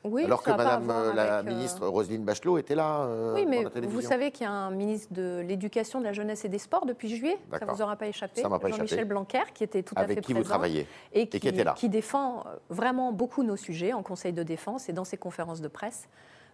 alors 0.05 0.43
que 0.43 0.51
Madame 0.51 0.89
euh, 0.89 1.13
la 1.13 1.39
euh, 1.39 1.43
ministre 1.43 1.85
Roselyne 1.85 2.23
Bachelot 2.23 2.57
était 2.57 2.75
là. 2.75 3.01
Euh, 3.01 3.33
oui, 3.35 3.45
mais 3.45 3.65
vous 3.85 4.01
savez 4.01 4.31
qu'il 4.31 4.45
y 4.45 4.49
a 4.49 4.51
un 4.51 4.71
ministre 4.71 5.13
de 5.13 5.43
l'Éducation, 5.45 5.99
de 5.99 6.05
la 6.05 6.13
Jeunesse 6.13 6.45
et 6.45 6.49
des 6.49 6.57
Sports 6.57 6.85
depuis 6.85 7.09
juillet. 7.13 7.37
Ça 7.51 7.65
ne 7.65 7.71
vous 7.71 7.81
aura 7.81 7.97
pas 7.97 8.07
échappé. 8.07 8.41
Jean-Michel 8.41 9.05
Blanquer, 9.05 9.43
qui 9.53 9.63
était 9.63 9.83
tout 9.83 9.95
à 9.97 10.05
fait 10.07 10.15
qui 10.15 10.33
présent. 10.33 10.39
Vous 10.39 10.45
travaillez 10.45 10.87
et 11.13 11.27
qui, 11.27 11.37
était 11.37 11.63
là. 11.63 11.73
qui 11.75 11.89
défend 11.89 12.45
vraiment 12.69 13.11
beaucoup 13.11 13.43
nos 13.43 13.57
sujets 13.57 13.91
en 13.91 14.03
Conseil 14.03 14.31
de 14.31 14.43
défense 14.43 14.87
et 14.87 14.93
dans 14.93 15.03
ses 15.03 15.17
conférences 15.17 15.59
de 15.59 15.67
presse, 15.67 16.07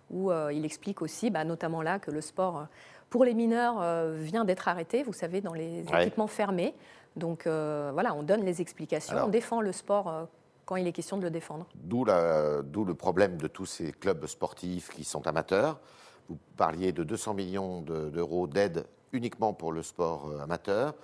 où 0.10 0.32
il 0.32 0.66
explique 0.66 1.02
aussi, 1.02 1.30
bah, 1.30 1.44
notamment 1.44 1.82
là, 1.82 2.00
que 2.00 2.12
le 2.12 2.22
sport 2.22 2.66
pour 3.12 3.24
les 3.26 3.36
mineurs 3.36 3.84
vient 4.16 4.46
d'être 4.46 4.68
arrêté, 4.68 5.04
vous 5.04 5.14
savez, 5.14 5.42
dans 5.42 5.54
les 5.54 5.82
équipements 5.82 6.28
fermés. 6.28 6.74
Donc 7.16 7.44
voilà, 7.46 8.16
on 8.16 8.24
donne 8.24 8.44
les 8.44 8.62
explications, 8.62 9.18
on 9.26 9.30
défend 9.30 9.62
le 9.62 9.72
sport 9.72 10.28
quand 10.66 10.76
il 10.76 10.88
est 10.88 10.92
question 10.92 11.18
de 11.18 11.24
le 11.24 11.30
défendre. 11.30 11.68
D'où 11.76 12.06
le 12.06 12.94
problème 12.94 13.38
de 13.38 13.48
tous 13.48 13.66
ces 13.66 13.92
clubs 13.92 14.26
sportifs 14.26 14.90
qui 14.90 15.04
sont 15.04 15.26
amateurs. 15.28 15.80
Vous 16.28 16.38
parliez 16.58 16.92
de 16.92 17.04
200 17.04 17.36
millions 17.36 17.82
d'euros 17.82 18.48
d'aide 18.48 18.86
uniquement 19.12 19.54
pour 19.54 19.72
le 19.72 19.84
sport 19.84 20.28
euh, 20.28 20.40
amateur. 20.40 20.96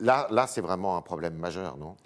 Là, 0.00 0.26
là 0.30 0.46
c'est 0.46 0.60
vraiment 0.60 0.96
un 0.96 1.02
problème 1.02 1.34
majeur, 1.34 1.76
non? 1.76 1.96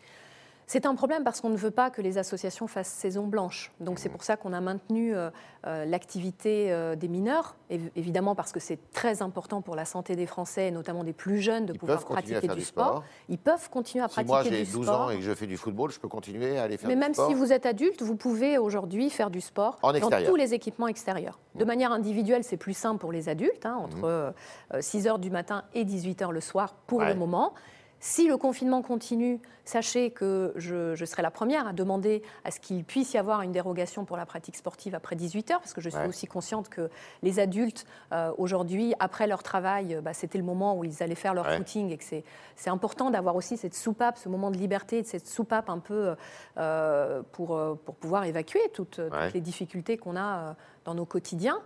C'est 0.68 0.84
un 0.84 0.94
problème 0.94 1.24
parce 1.24 1.40
qu'on 1.40 1.48
ne 1.48 1.56
veut 1.56 1.70
pas 1.70 1.88
que 1.88 2.02
les 2.02 2.18
associations 2.18 2.66
fassent 2.66 2.90
saison 2.90 3.26
blanche. 3.26 3.72
Donc 3.80 3.98
c'est 3.98 4.10
mmh. 4.10 4.12
pour 4.12 4.22
ça 4.22 4.36
qu'on 4.36 4.52
a 4.52 4.60
maintenu 4.60 5.16
euh, 5.16 5.30
euh, 5.66 5.86
l'activité 5.86 6.70
euh, 6.70 6.94
des 6.94 7.08
mineurs, 7.08 7.56
évidemment 7.96 8.34
parce 8.34 8.52
que 8.52 8.60
c'est 8.60 8.78
très 8.92 9.22
important 9.22 9.62
pour 9.62 9.74
la 9.74 9.86
santé 9.86 10.14
des 10.14 10.26
Français, 10.26 10.68
et 10.68 10.70
notamment 10.70 11.04
des 11.04 11.14
plus 11.14 11.38
jeunes, 11.38 11.64
de 11.64 11.72
pouvoir 11.72 12.04
pratiquer 12.04 12.46
du, 12.48 12.60
sport. 12.60 13.02
Ils 13.30 13.38
peuvent 13.38 13.70
continuer 13.70 14.04
à 14.04 14.08
pratiquer 14.08 14.24
du 14.24 14.28
sport. 14.28 14.52
Moi 14.52 14.64
j'ai 14.64 14.66
12 14.66 14.88
ans 14.90 15.10
et 15.10 15.16
que 15.16 15.22
je 15.22 15.32
fais 15.32 15.46
du 15.46 15.56
football, 15.56 15.90
je 15.90 15.98
peux 15.98 16.08
continuer 16.08 16.58
à 16.58 16.64
aller 16.64 16.76
faire 16.76 16.90
du 16.90 16.94
sport. 16.94 17.08
Mais 17.08 17.14
même 17.14 17.14
si 17.14 17.32
vous 17.32 17.50
êtes 17.50 17.64
adulte, 17.64 18.02
vous 18.02 18.16
pouvez 18.16 18.58
aujourd'hui 18.58 19.08
faire 19.08 19.30
du 19.30 19.40
sport 19.40 19.78
dans 19.82 20.22
tous 20.26 20.36
les 20.36 20.52
équipements 20.52 20.88
extérieurs. 20.88 21.38
De 21.54 21.64
mmh. 21.64 21.66
manière 21.66 21.92
individuelle, 21.92 22.44
c'est 22.44 22.58
plus 22.58 22.76
simple 22.76 23.00
pour 23.00 23.12
les 23.12 23.30
adultes, 23.30 23.64
hein, 23.64 23.78
entre 23.82 24.34
6 24.78 24.98
mmh. 24.98 25.06
h 25.06 25.20
du 25.20 25.30
matin 25.30 25.64
et 25.72 25.86
18 25.86 26.20
h 26.20 26.30
le 26.30 26.42
soir 26.42 26.74
pour 26.86 27.02
le 27.02 27.14
moment. 27.14 27.54
Si 28.00 28.28
le 28.28 28.36
confinement 28.36 28.80
continue, 28.80 29.40
sachez 29.64 30.10
que 30.10 30.52
je, 30.56 30.94
serai 31.04 31.22
la 31.22 31.32
première 31.32 31.66
à 31.66 31.72
demander 31.72 32.22
à 32.44 32.50
ce 32.50 32.60
qu'il 32.60 32.84
puisse 32.84 33.12
y 33.14 33.18
avoir 33.18 33.42
une 33.42 33.50
dérogation 33.50 34.04
pour 34.04 34.16
la 34.16 34.24
pratique 34.24 34.56
sportive 34.56 34.94
après 34.94 35.16
18 35.16 35.50
heures, 35.50 35.60
parce 35.60 35.74
que 35.74 35.80
je 35.80 35.90
suis 35.90 36.06
aussi 36.06 36.26
consciente 36.26 36.68
que 36.68 36.90
les 37.22 37.40
adultes, 37.40 37.86
euh, 38.12 38.32
aujourd'hui, 38.38 38.94
après 39.00 39.26
leur 39.26 39.42
travail, 39.42 39.98
bah, 40.02 40.14
c'était 40.14 40.38
le 40.38 40.44
moment 40.44 40.76
où 40.76 40.84
ils 40.84 41.02
allaient 41.02 41.16
faire 41.16 41.34
leur 41.34 41.50
footing 41.50 41.90
et 41.90 41.98
que 41.98 42.04
c'est 42.04 42.70
important 42.70 43.10
d'avoir 43.10 43.34
aussi 43.34 43.56
cette 43.56 43.74
soupape, 43.74 44.16
ce 44.16 44.28
moment 44.28 44.50
de 44.50 44.58
liberté, 44.58 45.02
cette 45.02 45.26
soupape 45.26 45.68
un 45.68 45.78
peu 45.78 46.14
euh, 46.56 47.22
pour, 47.32 47.56
euh, 47.56 47.74
pour 47.74 47.96
pouvoir 47.96 48.24
évacuer 48.24 48.60
toutes, 48.72 49.00
toutes 49.10 49.34
les 49.34 49.40
difficultés 49.40 49.96
qu'on 49.96 50.16
a 50.16 50.54
dans 50.84 50.94
nos 50.94 51.04
quotidiens. 51.04 51.60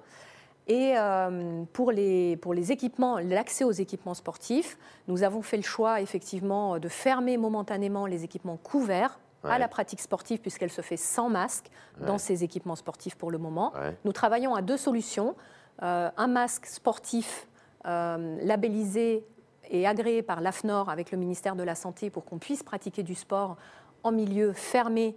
Et 0.69 0.95
euh, 0.97 1.65
pour, 1.73 1.91
les, 1.91 2.37
pour 2.37 2.55
les 2.55 2.71
équipements, 2.71 3.19
l'accès 3.19 3.65
aux 3.65 3.73
équipements 3.73 4.15
sportifs, 4.15 4.79
nous 5.09 5.23
avons 5.23 5.43
fait 5.43 5.57
le 5.57 5.63
choix 5.63 6.01
effectivement 6.01 6.79
de 6.79 6.89
fermer 6.89 7.37
momentanément 7.37 8.07
les 8.07 8.25
équipements 8.25 8.57
couverts 8.57 9.19
à 9.45 9.59
la 9.59 9.67
pratique 9.67 10.01
sportive 10.01 10.41
puisqu'elle 10.41 10.71
se 10.71 10.83
fait 10.83 10.97
sans 10.97 11.29
masque 11.29 11.67
dans 12.01 12.19
ces 12.19 12.45
équipements 12.45 12.77
sportifs 12.77 13.17
pour 13.17 13.33
le 13.33 13.39
moment. 13.39 13.73
Nous 14.05 14.13
travaillons 14.13 14.55
à 14.55 14.63
deux 14.63 14.77
solutions. 14.77 15.35
Euh, 15.83 16.11
un 16.17 16.27
masque 16.29 16.67
sportif 16.67 17.49
euh, 17.87 18.39
labellisé 18.43 19.25
et 19.71 19.87
agréé 19.87 20.23
par 20.23 20.41
l'AFNOR 20.41 20.89
avec 20.91 21.11
le 21.11 21.19
ministère 21.19 21.57
de 21.57 21.63
la 21.65 21.75
Santé 21.75 22.11
pour 22.11 22.25
qu'on 22.25 22.39
puisse 22.39 22.63
pratiquer 22.63 23.03
du 23.03 23.15
sport 23.15 23.57
en 24.05 24.13
milieu 24.13 24.53
fermé 24.53 25.17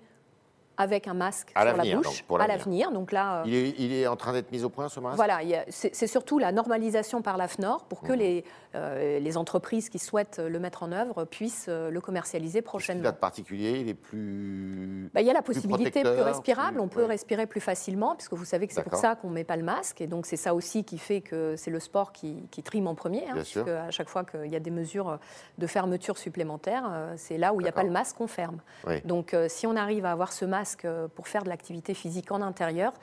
avec 0.77 1.07
un 1.07 1.13
masque 1.13 1.49
sur 1.49 1.63
la 1.63 1.95
bouche 1.95 2.23
à 2.39 2.47
l'avenir. 2.47 2.91
Donc 2.91 3.11
là, 3.11 3.43
euh, 3.45 3.71
il 3.77 3.93
est, 3.93 4.07
en 4.07 4.15
train 4.15 4.33
d'être 4.33 4.51
mis 4.51 4.63
au 4.63 4.69
point 4.69 4.89
ce 4.89 4.99
masque? 4.99 5.15
Voilà, 5.15 5.39
c'est 5.69 6.07
surtout 6.07 6.39
la 6.39 6.51
normalisation 6.51 7.21
par 7.21 7.37
l'AFNOR 7.37 7.85
pour 7.85 8.01
que 8.01 8.13
mmh. 8.13 8.15
les, 8.15 8.43
euh, 8.75 9.19
les 9.19 9.37
entreprises 9.37 9.89
qui 9.89 9.99
souhaitent 9.99 10.39
le 10.39 10.59
mettre 10.59 10.83
en 10.83 10.91
œuvre 10.91 11.25
puissent 11.25 11.67
euh, 11.69 11.89
le 11.89 12.01
commercialiser 12.01 12.61
prochainement. 12.61 13.03
Il 13.03 13.07
a 13.07 13.11
de 13.11 13.17
particulier, 13.17 13.79
il 13.79 13.89
est 13.89 13.93
plus. 13.93 15.09
Bah, 15.13 15.21
il 15.21 15.27
y 15.27 15.29
a 15.29 15.33
la 15.33 15.41
possibilité 15.41 16.01
plus, 16.01 16.21
respirable, 16.21 16.79
on 16.79 16.87
peut 16.87 17.05
respirer 17.05 17.47
plus 17.47 17.61
facilement, 17.61 18.15
puisque 18.15 18.33
vous 18.33 18.45
savez 18.45 18.67
que 18.67 18.73
c'est 18.73 18.83
pour 18.83 18.97
ça 18.97 19.15
qu'on 19.15 19.29
ne 19.29 19.33
met 19.33 19.43
pas 19.43 19.57
le 19.57 19.63
masque, 19.63 20.01
et 20.01 20.07
donc 20.07 20.25
c'est 20.25 20.37
ça 20.37 20.53
aussi 20.53 20.83
qui 20.83 20.97
fait 20.97 21.21
que 21.21 21.55
c'est 21.55 21.71
le 21.71 21.79
sport 21.79 22.11
qui, 22.11 22.43
qui, 22.51 22.63
trime 22.63 22.87
en 22.87 22.95
premier, 22.95 23.25
hein, 23.29 23.33
puisque 23.35 23.67
à 23.67 23.91
chaque 23.91 24.09
fois 24.09 24.23
qu'il 24.23 24.47
y 24.51 24.55
a 24.55 24.59
des 24.59 24.71
mesures 24.71 25.19
de 25.57 25.67
fermeture 25.67 26.17
supplémentaires, 26.17 26.89
c'est 27.15 27.37
là 27.37 27.53
où 27.53 27.61
il 27.61 27.63
n'y 27.63 27.69
a 27.69 27.73
pas 27.73 27.83
le 27.83 27.91
masque 27.91 28.17
qu'on 28.17 28.27
ferme. 28.27 28.59
Donc 29.05 29.35
si 29.47 29.67
on 29.67 29.75
arrive 29.75 30.05
à 30.05 30.11
avoir 30.11 30.33
ce 30.33 30.45
masque 30.45 30.64
euh, 30.85 31.07
pour 31.07 31.27
faire 31.27 31.43
de 31.43 31.49
l'activité 31.49 31.93
physique 31.93 32.31
en 32.31 32.41
intérieur. 32.41 32.93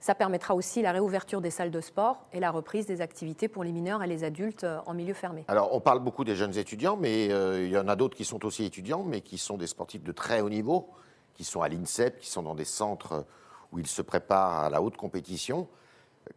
Ça 0.00 0.14
permettra 0.14 0.54
aussi 0.54 0.80
la 0.80 0.92
réouverture 0.92 1.40
des 1.40 1.50
salles 1.50 1.72
de 1.72 1.80
sport 1.80 2.22
et 2.32 2.38
la 2.38 2.52
reprise 2.52 2.86
des 2.86 3.00
activités 3.00 3.48
pour 3.48 3.64
les 3.64 3.72
mineurs 3.72 4.02
et 4.02 4.06
les 4.06 4.22
adultes 4.22 4.64
euh, 4.64 4.78
en 4.86 4.94
milieu 4.94 5.14
fermé. 5.14 5.44
Alors, 5.48 5.74
on 5.74 5.80
parle 5.80 5.98
beaucoup 5.98 6.24
des 6.24 6.36
jeunes 6.36 6.56
étudiants, 6.56 6.96
mais 6.96 7.32
euh, 7.32 7.64
il 7.64 7.70
y 7.70 7.78
en 7.78 7.88
a 7.88 7.96
d'autres 7.96 8.16
qui 8.16 8.24
sont 8.24 8.44
aussi 8.44 8.64
étudiants, 8.64 9.02
mais 9.02 9.20
qui 9.20 9.38
sont 9.38 9.56
des 9.56 9.66
sportifs 9.66 10.04
de 10.04 10.12
très 10.12 10.40
haut 10.40 10.50
niveau, 10.50 10.88
qui 11.34 11.42
sont 11.42 11.62
à 11.62 11.68
l'INSEP, 11.68 12.20
qui 12.20 12.30
sont 12.30 12.42
dans 12.42 12.54
des 12.54 12.64
centres 12.64 13.26
où 13.72 13.78
ils 13.78 13.86
se 13.88 14.02
préparent 14.02 14.64
à 14.64 14.70
la 14.70 14.80
haute 14.80 14.96
compétition. 14.96 15.66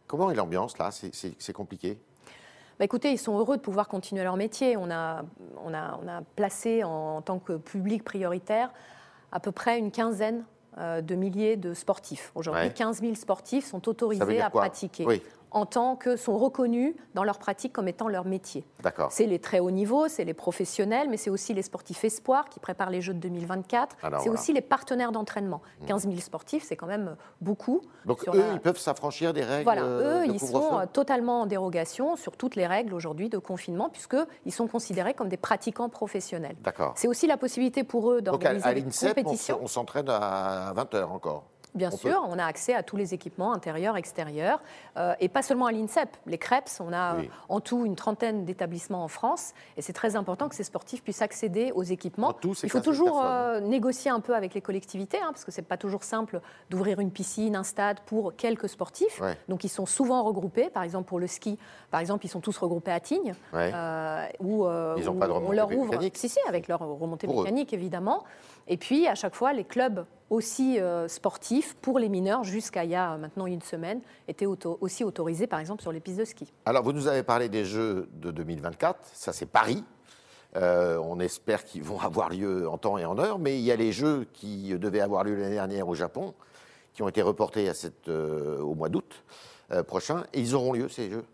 Comment 0.06 0.30
est 0.30 0.34
l'ambiance 0.34 0.78
là? 0.78 0.90
C'est 0.90 1.52
compliqué? 1.52 1.98
Bah 2.78 2.84
écoutez, 2.84 3.12
ils 3.12 3.18
sont 3.18 3.38
heureux 3.38 3.56
de 3.56 3.62
pouvoir 3.62 3.86
continuer 3.86 4.24
leur 4.24 4.36
métier. 4.36 4.76
On 4.76 4.90
a, 4.90 5.22
on 5.64 5.72
a, 5.72 6.00
on 6.02 6.08
a 6.08 6.22
placé 6.34 6.82
en 6.82 7.22
tant 7.22 7.38
que 7.38 7.52
public 7.52 8.02
prioritaire 8.02 8.70
à 9.30 9.40
peu 9.40 9.52
près 9.52 9.78
une 9.78 9.92
quinzaine 9.92 10.44
de 10.78 11.14
milliers 11.14 11.56
de 11.56 11.74
sportifs. 11.74 12.32
Aujourd'hui, 12.34 12.72
15 12.72 13.00
000 13.00 13.14
sportifs 13.14 13.66
sont 13.66 13.88
autorisés 13.88 14.40
à 14.40 14.50
pratiquer 14.50 15.06
en 15.52 15.66
tant 15.66 15.96
que 15.96 16.16
sont 16.16 16.36
reconnus 16.36 16.94
dans 17.14 17.24
leur 17.24 17.38
pratique 17.38 17.72
comme 17.72 17.88
étant 17.88 18.08
leur 18.08 18.24
métier. 18.24 18.64
C'est 19.10 19.26
les 19.26 19.38
très 19.38 19.60
hauts 19.60 19.70
niveaux, 19.70 20.08
c'est 20.08 20.24
les 20.24 20.34
professionnels, 20.34 21.08
mais 21.10 21.16
c'est 21.16 21.30
aussi 21.30 21.54
les 21.54 21.62
sportifs 21.62 22.04
espoirs 22.04 22.48
qui 22.48 22.60
préparent 22.60 22.90
les 22.90 23.00
Jeux 23.00 23.14
de 23.14 23.18
2024. 23.20 23.96
C'est 24.22 24.28
aussi 24.28 24.52
les 24.52 24.60
partenaires 24.60 25.12
d'entraînement. 25.12 25.62
15 25.86 26.06
mmh. 26.06 26.10
000 26.10 26.20
sportifs, 26.20 26.64
c'est 26.64 26.76
quand 26.76 26.86
même 26.86 27.16
beaucoup. 27.40 27.82
Donc 28.06 28.26
eux, 28.28 28.44
ils 28.52 28.60
peuvent 28.60 28.78
s'affranchir 28.78 29.32
des 29.32 29.42
règles 29.42 29.64
Voilà, 29.64 29.84
eux, 29.84 30.26
ils 30.26 30.40
sont 30.40 30.78
euh, 30.78 30.86
totalement 30.90 31.42
en 31.42 31.46
dérogation 31.46 32.16
sur 32.16 32.36
toutes 32.36 32.56
les 32.56 32.66
règles 32.66 32.94
aujourd'hui 32.94 33.28
de 33.28 33.38
confinement, 33.38 33.88
puisqu'ils 33.90 34.52
sont 34.52 34.66
considérés 34.66 35.14
comme 35.14 35.28
des 35.28 35.36
pratiquants 35.36 35.88
professionnels. 35.88 36.56
C'est 36.94 37.08
aussi 37.08 37.26
la 37.26 37.36
possibilité 37.36 37.84
pour 37.84 38.10
eux 38.10 38.22
d'organiser 38.22 38.74
des 38.74 38.82
compétitions. 38.82 39.58
On 39.62 39.66
s'entraîne 39.66 40.08
à 40.08 40.72
20 40.74 40.94
heures 40.94 41.12
encore. 41.12 41.44
Bien 41.74 41.90
sûr, 41.90 42.22
on 42.28 42.38
a 42.38 42.44
accès 42.44 42.74
à 42.74 42.82
tous 42.82 42.96
les 42.96 43.14
équipements 43.14 43.54
intérieurs, 43.54 43.96
extérieurs, 43.96 44.60
euh, 44.98 45.14
et 45.20 45.28
pas 45.28 45.42
seulement 45.42 45.66
à 45.66 45.72
l'INSEP. 45.72 46.16
Les 46.26 46.36
CREPS, 46.36 46.80
on 46.80 46.92
a 46.92 47.16
euh, 47.16 47.22
en 47.48 47.60
tout 47.60 47.86
une 47.86 47.96
trentaine 47.96 48.44
d'établissements 48.44 49.02
en 49.02 49.08
France, 49.08 49.54
et 49.78 49.82
c'est 49.82 49.94
très 49.94 50.14
important 50.14 50.50
que 50.50 50.54
ces 50.54 50.64
sportifs 50.64 51.02
puissent 51.02 51.22
accéder 51.22 51.72
aux 51.74 51.82
équipements. 51.82 52.36
Il 52.62 52.70
faut 52.70 52.80
toujours 52.80 53.22
euh, 53.24 53.60
négocier 53.60 54.10
un 54.10 54.20
peu 54.20 54.34
avec 54.34 54.52
les 54.52 54.60
collectivités, 54.60 55.18
hein, 55.18 55.30
parce 55.30 55.46
que 55.46 55.50
c'est 55.50 55.62
pas 55.62 55.78
toujours 55.78 56.04
simple 56.04 56.40
d'ouvrir 56.68 57.00
une 57.00 57.10
piscine, 57.10 57.56
un 57.56 57.64
stade 57.64 58.00
pour 58.00 58.36
quelques 58.36 58.68
sportifs. 58.68 59.22
Donc 59.48 59.64
ils 59.64 59.70
sont 59.70 59.86
souvent 59.86 60.22
regroupés. 60.24 60.68
Par 60.68 60.82
exemple 60.82 61.08
pour 61.08 61.20
le 61.20 61.26
ski, 61.26 61.58
par 61.90 62.00
exemple 62.00 62.26
ils 62.26 62.28
sont 62.28 62.40
tous 62.40 62.56
regroupés 62.58 62.92
à 62.92 63.00
Tignes, 63.00 63.34
où, 64.40 64.66
ils 64.98 65.08
ont 65.08 65.14
pas 65.14 65.26
de 65.26 65.32
on 65.32 65.52
leur 65.52 65.74
ouvre, 65.74 65.98
si 66.14 66.28
si, 66.28 66.38
avec 66.48 66.68
leur 66.68 66.80
remontée 66.80 67.26
mécanique 67.26 67.72
évidemment. 67.72 68.24
Et 68.68 68.76
puis 68.76 69.06
à 69.06 69.14
chaque 69.14 69.34
fois 69.34 69.52
les 69.52 69.64
clubs 69.64 70.04
aussi 70.32 70.80
euh, 70.80 71.08
sportifs 71.08 71.74
pour 71.82 71.98
les 71.98 72.08
mineurs 72.08 72.42
jusqu'à 72.42 72.84
il 72.84 72.90
y 72.90 72.94
a 72.94 73.18
maintenant 73.18 73.46
une 73.46 73.60
semaine 73.60 74.00
étaient 74.28 74.46
aussi 74.46 75.04
autorisés 75.04 75.46
par 75.46 75.60
exemple 75.60 75.82
sur 75.82 75.92
les 75.92 76.00
pistes 76.00 76.18
de 76.18 76.24
ski. 76.24 76.52
Alors 76.64 76.82
vous 76.82 76.92
nous 76.92 77.06
avez 77.06 77.22
parlé 77.22 77.48
des 77.48 77.64
Jeux 77.64 78.08
de 78.14 78.30
2024, 78.30 78.98
ça 79.12 79.32
c'est 79.32 79.46
Paris. 79.46 79.84
Euh, 80.56 80.98
on 80.98 81.18
espère 81.20 81.64
qu'ils 81.64 81.82
vont 81.82 82.00
avoir 82.00 82.30
lieu 82.30 82.68
en 82.68 82.78
temps 82.78 82.98
et 82.98 83.04
en 83.04 83.18
heure, 83.18 83.38
mais 83.38 83.58
il 83.58 83.64
y 83.64 83.72
a 83.72 83.76
les 83.76 83.92
Jeux 83.92 84.26
qui 84.32 84.76
devaient 84.78 85.00
avoir 85.00 85.24
lieu 85.24 85.34
l'année 85.34 85.54
dernière 85.54 85.88
au 85.88 85.94
Japon, 85.94 86.34
qui 86.92 87.02
ont 87.02 87.08
été 87.08 87.22
reportés 87.22 87.70
euh, 88.08 88.60
au 88.60 88.74
mois 88.74 88.88
d'août 88.88 89.24
prochain, 89.86 90.24
et 90.34 90.40
ils 90.40 90.54
auront 90.54 90.74
lieu 90.74 90.88
ces 90.90 91.10
Jeux? 91.10 91.24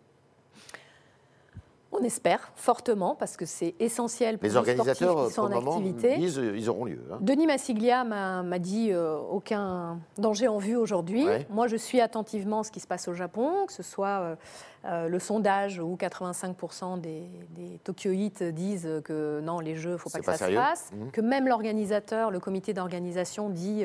On 1.91 2.03
espère 2.05 2.53
fortement 2.55 3.15
parce 3.15 3.37
que 3.37 3.47
c'est 3.47 3.75
essentiel 3.81 4.39
pour 4.39 4.49
les, 4.49 4.57
organisateurs 4.57 4.95
sportifs 4.95 5.29
qui 5.29 5.35
sont 5.35 5.43
en 5.43 5.77
activité. 5.77 6.17
Disent, 6.17 6.41
ils 6.55 6.69
auront 6.69 6.85
lieu. 6.85 7.03
Hein. 7.11 7.19
Denis 7.21 7.47
Massiglia 7.47 8.05
m'a 8.05 8.59
dit 8.59 8.93
euh, 8.93 9.17
aucun 9.17 9.99
danger 10.19 10.49
en 10.49 10.59
vue 10.59 10.77
aujourd'hui. 10.77 11.27
Moi, 11.51 11.67
je 11.67 11.77
suis 11.77 12.01
attentivement 12.01 12.63
ce 12.63 12.71
qui 12.71 12.81
se 12.81 12.87
passe 12.87 13.09
au 13.09 13.15
Japon, 13.15 13.67
que 13.67 13.73
ce 13.73 13.83
soit 13.83 14.21
euh, 14.21 14.37
euh, 14.85 15.09
le 15.09 15.19
sondage 15.19 15.79
où 15.79 15.97
85% 15.97 17.01
des, 17.01 17.23
des 17.51 17.79
Tokyoïtes 17.85 18.43
disent 18.43 19.01
que 19.05 19.41
non, 19.43 19.61
les 19.61 19.75
Jeux, 19.75 19.91
il 19.91 19.93
ne 19.95 19.99
faut 19.99 20.11
pas 20.11 20.19
que 20.19 20.27
ça 20.27 20.37
se 20.37 20.53
fasse. 20.53 20.91
Mmh. 20.93 21.11
Que 21.11 21.21
même 21.23 21.49
l'organisateur, 21.49 22.31
le 22.31 22.41
comité 22.41 22.75
d'organisation 22.75 23.49
dit 23.49 23.85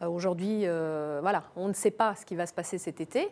aujourd'hui, 0.00 0.64
voilà, 1.20 1.42
on 1.56 1.66
ne 1.66 1.74
sait 1.74 1.90
pas 1.90 2.14
ce 2.14 2.24
qui 2.24 2.36
va 2.36 2.46
se 2.46 2.54
passer 2.54 2.78
cet 2.78 3.00
été 3.00 3.30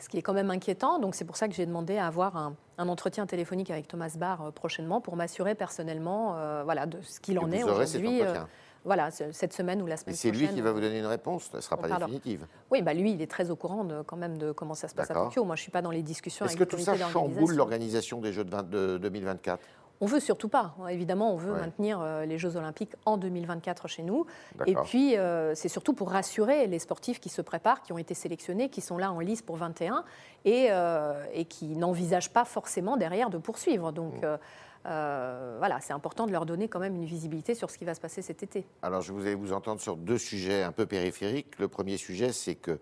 ce 0.00 0.08
qui 0.08 0.18
est 0.18 0.22
quand 0.22 0.32
même 0.32 0.50
inquiétant. 0.50 0.98
Donc 0.98 1.14
c'est 1.14 1.24
pour 1.24 1.36
ça 1.36 1.48
que 1.48 1.54
j'ai 1.54 1.66
demandé 1.66 1.96
à 1.98 2.06
avoir 2.06 2.36
un, 2.36 2.54
entretien 2.78 3.26
téléphonique 3.26 3.70
avec 3.70 3.88
Thomas 3.88 4.14
Barr 4.16 4.42
euh, 4.42 4.50
prochainement 4.50 5.00
pour 5.00 5.14
m'assurer 5.14 5.54
personnellement 5.54 6.36
euh, 6.36 6.62
voilà, 6.64 6.86
de 6.86 6.98
ce 7.02 7.20
qu'il 7.20 7.38
en 7.38 7.50
est 7.50 7.62
aujourd'hui. 7.62 8.22
Euh, 8.22 8.34
voilà, 8.82 9.10
cette 9.10 9.52
semaine 9.52 9.82
ou 9.82 9.86
la 9.86 9.98
semaine 9.98 10.14
prochaine. 10.14 10.32
C'est 10.32 10.38
lui 10.38 10.48
qui 10.48 10.62
va 10.62 10.72
vous 10.72 10.80
donner 10.80 10.98
une 10.98 11.06
réponse, 11.06 11.50
elle 11.52 11.58
ne 11.58 11.62
sera 11.62 11.76
pas 11.76 11.98
définitive. 11.98 12.46
Oui, 12.70 12.80
bah 12.80 12.94
lui, 12.94 13.12
il 13.12 13.20
est 13.20 13.30
très 13.30 13.50
au 13.50 13.56
courant 13.56 13.84
de, 13.84 14.00
quand 14.00 14.16
même 14.16 14.38
de 14.38 14.52
comment 14.52 14.72
ça 14.72 14.88
se 14.88 14.94
passe 14.94 15.10
à 15.10 15.14
Tokyo. 15.14 15.44
Moi, 15.44 15.54
je 15.54 15.60
ne 15.60 15.64
suis 15.64 15.70
pas 15.70 15.82
dans 15.82 15.90
les 15.90 16.02
discussions 16.02 16.46
Est-ce 16.46 16.56
que 16.56 16.64
tout 16.64 16.78
ça 16.78 16.96
chamboule 16.96 17.54
l'organisation 17.54 18.22
des 18.22 18.32
Jeux 18.32 18.44
de, 18.44 18.96
2024 18.96 19.62
on 20.00 20.06
veut 20.06 20.20
surtout 20.20 20.48
pas. 20.48 20.74
Évidemment, 20.88 21.32
on 21.32 21.36
veut 21.36 21.52
maintenir 21.52 22.00
euh, 22.00 22.24
les 22.24 22.38
Jeux 22.38 22.56
Olympiques 22.56 22.94
en 23.04 23.18
2024 23.18 23.86
chez 23.86 24.02
nous. 24.02 24.26
Et 24.66 24.74
puis, 24.74 25.16
euh, 25.16 25.54
c'est 25.54 25.68
surtout 25.68 25.92
pour 25.92 26.10
rassurer 26.10 26.66
les 26.66 26.78
sportifs 26.78 27.20
qui 27.20 27.28
se 27.28 27.42
préparent, 27.42 27.82
qui 27.82 27.92
ont 27.92 27.98
été 27.98 28.14
sélectionnés, 28.14 28.70
qui 28.70 28.80
sont 28.80 28.96
là 28.96 29.12
en 29.12 29.20
lice 29.20 29.42
pour 29.42 29.56
21 29.56 30.04
et, 30.46 30.68
euh, 30.70 31.22
et 31.34 31.44
qui 31.44 31.76
n'envisagent 31.76 32.32
pas 32.32 32.46
forcément 32.46 32.96
derrière 32.96 33.28
de 33.28 33.36
poursuivre. 33.36 33.92
Donc, 33.92 34.22
mm. 34.22 34.38
voilà, 34.84 35.80
c'est 35.80 35.92
important 35.92 36.26
de 36.26 36.32
leur 36.32 36.46
donner 36.46 36.68
quand 36.68 36.80
même 36.80 36.96
une 36.96 37.04
visibilité 37.04 37.54
sur 37.54 37.70
ce 37.70 37.76
qui 37.76 37.84
va 37.84 37.94
se 37.94 38.00
passer 38.00 38.22
cet 38.22 38.42
été. 38.42 38.66
Alors, 38.80 39.02
je 39.02 39.12
voulais 39.12 39.34
vous 39.34 39.52
entendre 39.52 39.82
sur 39.82 39.96
deux 39.96 40.18
sujets 40.18 40.62
un 40.62 40.72
peu 40.72 40.86
périphériques. 40.86 41.58
Le 41.58 41.68
premier 41.68 41.98
sujet, 41.98 42.32
c'est 42.32 42.54
que 42.54 42.80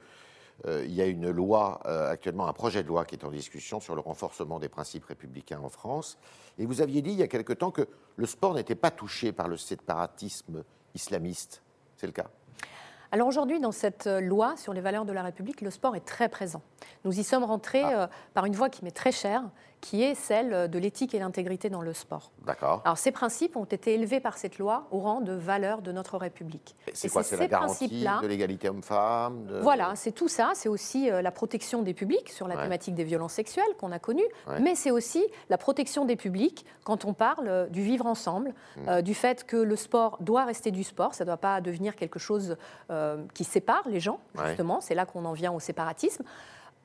euh, 0.66 0.84
il 0.84 0.92
y 0.92 1.00
a 1.00 1.06
une 1.06 1.30
loi, 1.30 1.80
euh, 1.86 2.10
actuellement 2.10 2.48
un 2.48 2.52
projet 2.52 2.82
de 2.82 2.88
loi 2.88 3.04
qui 3.04 3.14
est 3.14 3.24
en 3.24 3.30
discussion 3.30 3.80
sur 3.80 3.94
le 3.94 4.00
renforcement 4.00 4.58
des 4.58 4.68
principes 4.68 5.04
républicains 5.04 5.60
en 5.60 5.68
France. 5.68 6.18
Et 6.58 6.66
vous 6.66 6.80
aviez 6.80 7.02
dit 7.02 7.10
il 7.10 7.18
y 7.18 7.22
a 7.22 7.28
quelque 7.28 7.52
temps 7.52 7.70
que 7.70 7.88
le 8.16 8.26
sport 8.26 8.54
n'était 8.54 8.74
pas 8.74 8.90
touché 8.90 9.32
par 9.32 9.48
le 9.48 9.56
séparatisme 9.56 10.64
islamiste. 10.94 11.62
C'est 11.96 12.06
le 12.06 12.12
cas? 12.12 12.26
Alors 13.10 13.26
aujourd'hui, 13.26 13.58
dans 13.58 13.72
cette 13.72 14.06
loi 14.06 14.56
sur 14.56 14.74
les 14.74 14.82
valeurs 14.82 15.06
de 15.06 15.12
la 15.12 15.22
République, 15.22 15.62
le 15.62 15.70
sport 15.70 15.96
est 15.96 16.04
très 16.04 16.28
présent. 16.28 16.60
Nous 17.04 17.18
y 17.18 17.24
sommes 17.24 17.44
rentrés 17.44 17.82
ah. 17.82 18.02
euh, 18.02 18.06
par 18.34 18.44
une 18.44 18.54
voie 18.54 18.68
qui 18.68 18.84
m'est 18.84 18.90
très 18.90 19.12
chère, 19.12 19.44
qui 19.80 20.02
est 20.02 20.14
celle 20.14 20.68
de 20.68 20.78
l'éthique 20.78 21.14
et 21.14 21.18
l'intégrité 21.18 21.70
dans 21.70 21.82
le 21.82 21.92
sport. 21.92 22.30
D'accord. 22.46 22.82
Alors 22.84 22.98
ces 22.98 23.12
principes 23.12 23.56
ont 23.56 23.64
été 23.64 23.94
élevés 23.94 24.20
par 24.20 24.38
cette 24.38 24.58
loi 24.58 24.86
au 24.90 25.00
rang 25.00 25.20
de 25.20 25.32
valeurs 25.32 25.82
de 25.82 25.92
notre 25.92 26.18
République. 26.18 26.76
C'est 26.92 27.08
quoi 27.08 27.22
C'est 27.22 27.36
la 27.36 27.46
garantie 27.46 27.88
de 27.88 28.26
l'égalité 28.26 28.68
homme-femme 28.68 29.60
Voilà, 29.62 29.94
c'est 29.94 30.12
tout 30.12 30.28
ça. 30.28 30.52
C'est 30.54 30.68
aussi 30.68 31.10
euh, 31.10 31.22
la 31.22 31.30
protection 31.30 31.82
des 31.82 31.94
publics 31.94 32.30
sur 32.30 32.48
la 32.48 32.56
thématique 32.56 32.94
des 32.94 33.04
violences 33.04 33.34
sexuelles 33.34 33.74
qu'on 33.78 33.92
a 33.92 33.98
connue, 33.98 34.26
mais 34.60 34.74
c'est 34.74 34.90
aussi 34.90 35.24
la 35.48 35.58
protection 35.58 36.04
des 36.04 36.16
publics 36.16 36.64
quand 36.84 37.04
on 37.04 37.12
parle 37.12 37.48
euh, 37.48 37.66
du 37.66 37.82
vivre 37.82 38.06
ensemble, 38.06 38.54
hmm. 38.76 38.88
euh, 38.88 39.02
du 39.02 39.14
fait 39.14 39.44
que 39.44 39.56
le 39.56 39.76
sport 39.76 40.18
doit 40.20 40.44
rester 40.44 40.70
du 40.70 40.84
sport, 40.84 41.14
ça 41.14 41.24
ne 41.24 41.28
doit 41.28 41.36
pas 41.36 41.60
devenir 41.60 41.96
quelque 41.96 42.18
chose 42.18 42.56
qui 43.34 43.44
sépare 43.44 43.82
les 43.88 44.00
gens, 44.00 44.20
justement. 44.46 44.80
C'est 44.80 44.94
là 44.94 45.06
qu'on 45.06 45.24
en 45.24 45.32
vient 45.32 45.52
au 45.52 45.60
séparatisme. 45.60 46.24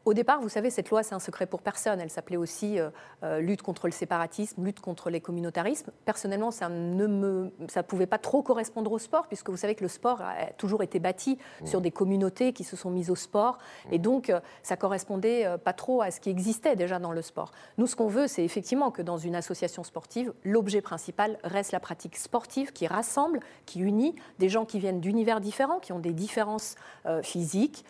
Au 0.05 0.13
départ, 0.13 0.41
vous 0.41 0.49
savez, 0.49 0.69
cette 0.69 0.89
loi, 0.89 1.01
c'est 1.01 1.15
un 1.15 1.19
secret 1.19 1.45
pour 1.45 1.61
personne. 1.61 2.01
Elle 2.01 2.09
s'appelait 2.09 2.35
aussi 2.35 2.77
euh, 2.77 2.89
euh, 3.23 3.39
lutte 3.39 3.61
contre 3.61 3.87
le 3.87 3.93
séparatisme, 3.93 4.61
lutte 4.61 4.81
contre 4.81 5.09
les 5.09 5.21
communautarismes. 5.21 5.91
Personnellement, 6.03 6.51
ça 6.51 6.67
ne 6.67 7.07
me, 7.07 7.53
ça 7.69 7.83
pouvait 7.83 8.05
pas 8.05 8.17
trop 8.17 8.41
correspondre 8.41 8.91
au 8.91 8.99
sport, 8.99 9.27
puisque 9.27 9.49
vous 9.49 9.55
savez 9.55 9.75
que 9.75 9.83
le 9.83 9.87
sport 9.87 10.21
a 10.21 10.47
toujours 10.57 10.83
été 10.83 10.99
bâti 10.99 11.37
mmh. 11.61 11.67
sur 11.67 11.79
des 11.79 11.91
communautés 11.91 12.51
qui 12.51 12.65
se 12.65 12.75
sont 12.75 12.89
mises 12.89 13.09
au 13.09 13.15
sport, 13.15 13.59
et 13.91 13.97
donc 13.97 14.29
euh, 14.29 14.41
ça 14.61 14.75
correspondait 14.75 15.47
pas 15.63 15.73
trop 15.73 16.01
à 16.01 16.11
ce 16.11 16.19
qui 16.19 16.29
existait 16.29 16.75
déjà 16.75 16.99
dans 16.99 17.13
le 17.13 17.21
sport. 17.21 17.51
Nous, 17.77 17.87
ce 17.87 17.95
qu'on 17.95 18.07
veut, 18.07 18.27
c'est 18.27 18.43
effectivement 18.43 18.91
que 18.91 19.01
dans 19.01 19.17
une 19.17 19.35
association 19.35 19.83
sportive, 19.83 20.33
l'objet 20.43 20.81
principal 20.81 21.37
reste 21.45 21.71
la 21.71 21.79
pratique 21.79 22.17
sportive 22.17 22.73
qui 22.73 22.87
rassemble, 22.87 23.39
qui 23.65 23.79
unit 23.79 24.15
des 24.39 24.49
gens 24.49 24.65
qui 24.65 24.79
viennent 24.79 24.99
d'univers 24.99 25.39
différents, 25.39 25.79
qui 25.79 25.93
ont 25.93 25.99
des 25.99 26.13
différences 26.13 26.75
physiques, 27.21 27.85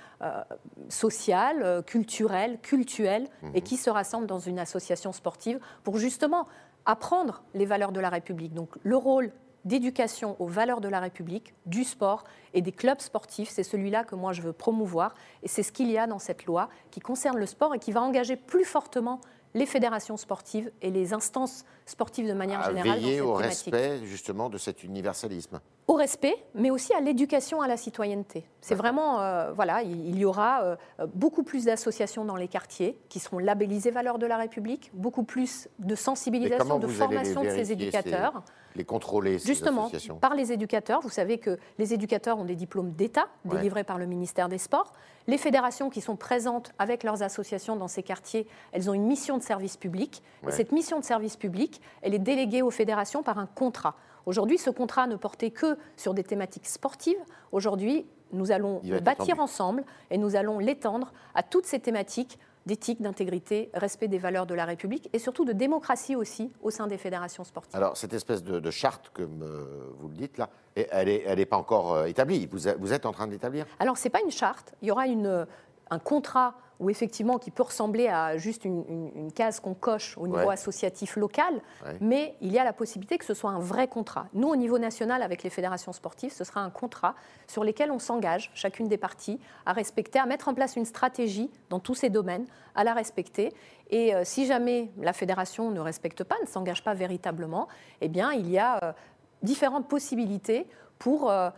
sociales, 0.90 1.84
culturelles 1.86 2.03
culturels, 2.04 2.60
cultuels, 2.62 3.28
et 3.54 3.60
mhm. 3.60 3.62
qui 3.62 3.78
se 3.78 3.90
rassemblent 3.90 4.28
dans 4.28 4.40
une 4.40 4.60
association 4.60 5.14
sportive 5.14 5.60
pour 5.84 5.98
justement 5.98 6.48
apprendre 6.86 7.44
les 7.54 7.66
valeurs 7.66 7.94
de 7.94 8.02
la 8.02 8.10
République. 8.10 8.54
Donc 8.54 8.70
le 8.84 8.98
rôle 8.98 9.32
d'éducation 9.64 10.36
aux 10.40 10.48
valeurs 10.48 10.82
de 10.82 10.90
la 10.90 11.00
République, 11.00 11.54
du 11.66 11.86
sport 11.86 12.26
et 12.54 12.62
des 12.62 12.74
clubs 12.74 13.00
sportifs, 13.00 13.50
c'est 13.50 13.64
celui-là 13.64 14.04
que 14.04 14.16
moi 14.16 14.34
je 14.34 14.42
veux 14.42 14.52
promouvoir. 14.52 15.16
Et 15.44 15.48
c'est 15.48 15.64
ce 15.64 15.72
qu'il 15.72 15.90
y 15.90 15.98
a 15.98 16.08
dans 16.08 16.20
cette 16.20 16.46
loi 16.46 16.68
qui 16.92 17.00
concerne 17.00 17.38
le 17.38 17.46
sport 17.46 17.74
et 17.74 17.80
qui 17.80 17.94
va 17.94 18.02
engager 18.02 18.36
plus 18.36 18.66
fortement 18.66 19.22
les 19.54 19.66
fédérations 19.66 20.18
sportives 20.18 20.72
et 20.82 20.92
les 20.92 21.14
instances 21.14 21.64
sportives 21.86 22.28
de 22.28 22.34
manière 22.34 22.64
générale. 22.64 23.00
Veiller 23.00 23.22
au 23.22 23.34
respect 23.34 24.00
justement 24.04 24.50
de 24.50 24.58
cet 24.58 24.84
universalisme. 24.84 25.62
Au 25.88 25.94
respect, 25.96 26.36
mais 26.56 26.72
aussi 26.72 26.94
à 26.94 27.02
l'éducation 27.02 27.62
à 27.62 27.68
la 27.68 27.76
citoyenneté. 27.76 28.46
C'est 28.62 28.76
vraiment, 28.76 29.20
euh, 29.20 29.52
voilà, 29.52 29.82
il, 29.82 30.18
y 30.18 30.24
aura 30.24 30.64
euh, 30.64 30.76
beaucoup 31.14 31.44
plus 31.44 31.66
d'associations 31.66 32.24
dans 32.24 32.38
les 32.38 32.48
quartiers 32.48 32.98
qui 33.10 33.20
seront 33.20 33.38
labellisées 33.38 33.92
valeurs 33.92 34.18
de 34.18 34.26
la 34.26 34.38
République, 34.38 34.92
beaucoup 34.94 35.24
plus 35.24 35.68
de 35.80 35.96
sensibilisation, 35.96 36.80
de 36.80 36.88
formation 36.88 37.44
de 37.44 37.50
ces 37.50 37.74
éducateurs 37.74 38.44
les 38.76 38.86
contrôler 38.86 39.40
ces 39.40 39.48
Justement, 39.48 39.90
par 40.20 40.36
les 40.36 40.52
éducateurs. 40.52 41.02
Vous 41.02 41.10
savez 41.10 41.38
que 41.38 41.58
les 41.78 41.94
éducateurs 41.94 42.38
ont 42.38 42.46
des 42.46 42.56
diplômes 42.56 42.92
d'État 42.92 43.28
délivrés 43.46 43.84
par 43.84 43.98
le 43.98 44.06
ministère 44.06 44.50
des 44.50 44.58
Sports. 44.58 44.94
Les 45.28 45.38
fédérations 45.38 45.90
qui 45.90 46.02
sont 46.02 46.16
présentes 46.16 46.72
avec 46.80 47.04
leurs 47.04 47.24
associations 47.24 47.76
dans 47.76 47.88
ces 47.88 48.04
quartiers, 48.04 48.48
elles 48.72 48.90
ont 48.90 48.94
une 48.94 49.06
mission 49.06 49.38
de 49.38 49.44
service 49.44 49.78
public. 49.78 50.22
Et 50.48 50.52
cette 50.52 50.72
mission 50.72 51.00
de 51.00 51.06
service 51.06 51.38
public, 51.38 51.82
elle 52.02 52.14
est 52.14 52.20
déléguée 52.20 52.62
aux 52.62 52.72
fédérations 52.72 53.24
par 53.24 53.38
un 53.38 53.48
contrat. 53.48 53.96
Aujourd'hui, 54.26 54.58
ce 54.58 54.70
contrat 54.70 55.08
ne 55.08 55.16
portait 55.16 55.52
que 55.52 55.78
sur 55.98 56.14
des 56.14 56.24
thématiques 56.24 56.68
sportives. 56.68 57.18
Aujourd'hui, 57.52 58.06
nous 58.32 58.52
allons 58.52 58.82
le 58.84 59.00
bâtir 59.00 59.40
ensemble 59.40 59.84
et 60.10 60.18
nous 60.18 60.36
allons 60.36 60.60
l'étendre 60.60 61.14
à 61.36 61.44
toutes 61.44 61.66
ces 61.66 61.80
thématiques 61.80 62.40
d'éthique, 62.66 63.02
d'intégrité, 63.02 63.70
respect 63.74 64.08
des 64.08 64.18
valeurs 64.18 64.46
de 64.46 64.54
la 64.54 64.66
République 64.66 65.10
et 65.14 65.20
surtout 65.20 65.44
de 65.44 65.52
démocratie 65.52 66.16
aussi 66.16 66.52
au 66.62 66.70
sein 66.70 66.88
des 66.88 66.98
fédérations 66.98 67.44
sportives. 67.44 67.76
Alors, 67.76 67.98
cette 67.98 68.14
espèce 68.14 68.44
de, 68.44 68.72
charte, 68.72 69.10
comme 69.14 69.42
euh, 69.44 69.92
vous 70.00 70.08
le 70.08 70.16
dites 70.16 70.38
là, 70.38 70.50
elle 70.76 71.08
n'est 71.08 71.24
elle 71.26 71.40
est 71.40 71.46
pas 71.46 71.58
encore 71.58 71.94
euh, 71.94 72.06
établie. 72.06 72.48
Vous, 72.48 72.60
vous, 72.80 72.94
êtes 72.94 73.06
en 73.06 73.12
train 73.12 73.28
d'établir 73.28 73.66
Alors, 73.80 73.98
ce 73.98 74.06
n'est 74.06 74.12
pas 74.12 74.22
une 74.24 74.32
charte. 74.32 74.74
Il 74.82 74.88
y 74.88 74.92
aura 74.92 75.08
une, 75.08 75.46
un 75.94 76.00
contrat 76.00 76.56
ou 76.80 76.90
effectivement 76.90 77.38
qui 77.38 77.52
peut 77.52 77.64
ressembler 77.64 78.08
à 78.08 78.38
juste 78.38 78.66
une, 78.66 79.32
case 79.34 79.60
qu'on 79.60 79.74
coche 79.74 80.18
au 80.18 80.28
niveau 80.28 80.50
associatif 80.50 81.16
local, 81.16 81.62
mais 82.02 82.36
il 82.42 82.52
y 82.52 82.60
a 82.60 82.64
la 82.64 82.74
possibilité 82.74 83.18
que 83.18 83.26
ce 83.26 83.34
soit 83.34 83.52
un 83.52 83.60
vrai 83.60 83.88
contrat. 83.88 84.28
Nous, 84.34 84.48
au 84.48 84.56
niveau 84.56 84.78
national, 84.80 85.22
avec 85.22 85.44
les 85.44 85.50
fédérations 85.50 85.94
sportives, 85.94 86.34
ce 86.34 86.44
sera 86.44 86.62
un 86.62 86.70
contrat 86.70 87.16
sur 87.48 87.64
lequel 87.64 87.92
on 87.92 88.00
s'engage, 88.00 88.52
chacune 88.54 88.88
des 88.88 88.98
parties, 88.98 89.40
à 89.66 89.74
respecter, 89.74 90.20
à 90.20 90.26
mettre 90.26 90.50
en 90.50 90.54
place 90.54 90.76
une 90.76 90.86
stratégie 90.86 91.50
dans 91.70 91.80
tous 91.80 91.96
ces 91.96 92.10
domaines, 92.10 92.46
à 92.76 92.84
la 92.84 92.94
respecter. 92.94 93.54
Et 93.90 94.14
euh, 94.14 94.24
si 94.26 94.46
jamais 94.46 94.92
la 94.98 95.14
fédération 95.14 95.72
ne 95.72 95.80
respecte 95.80 96.24
pas, 96.24 96.36
ne 96.42 96.48
s'engage 96.48 96.84
pas 96.84 96.94
véritablement, 96.94 97.68
eh 98.02 98.10
bien, 98.10 98.34
il 98.34 98.50
y 98.50 98.58
a 98.58 98.84
euh, 98.84 98.94
différentes 99.42 99.88
possibilités 99.88 100.68
pour, 101.00 101.30
euh, 101.30 101.50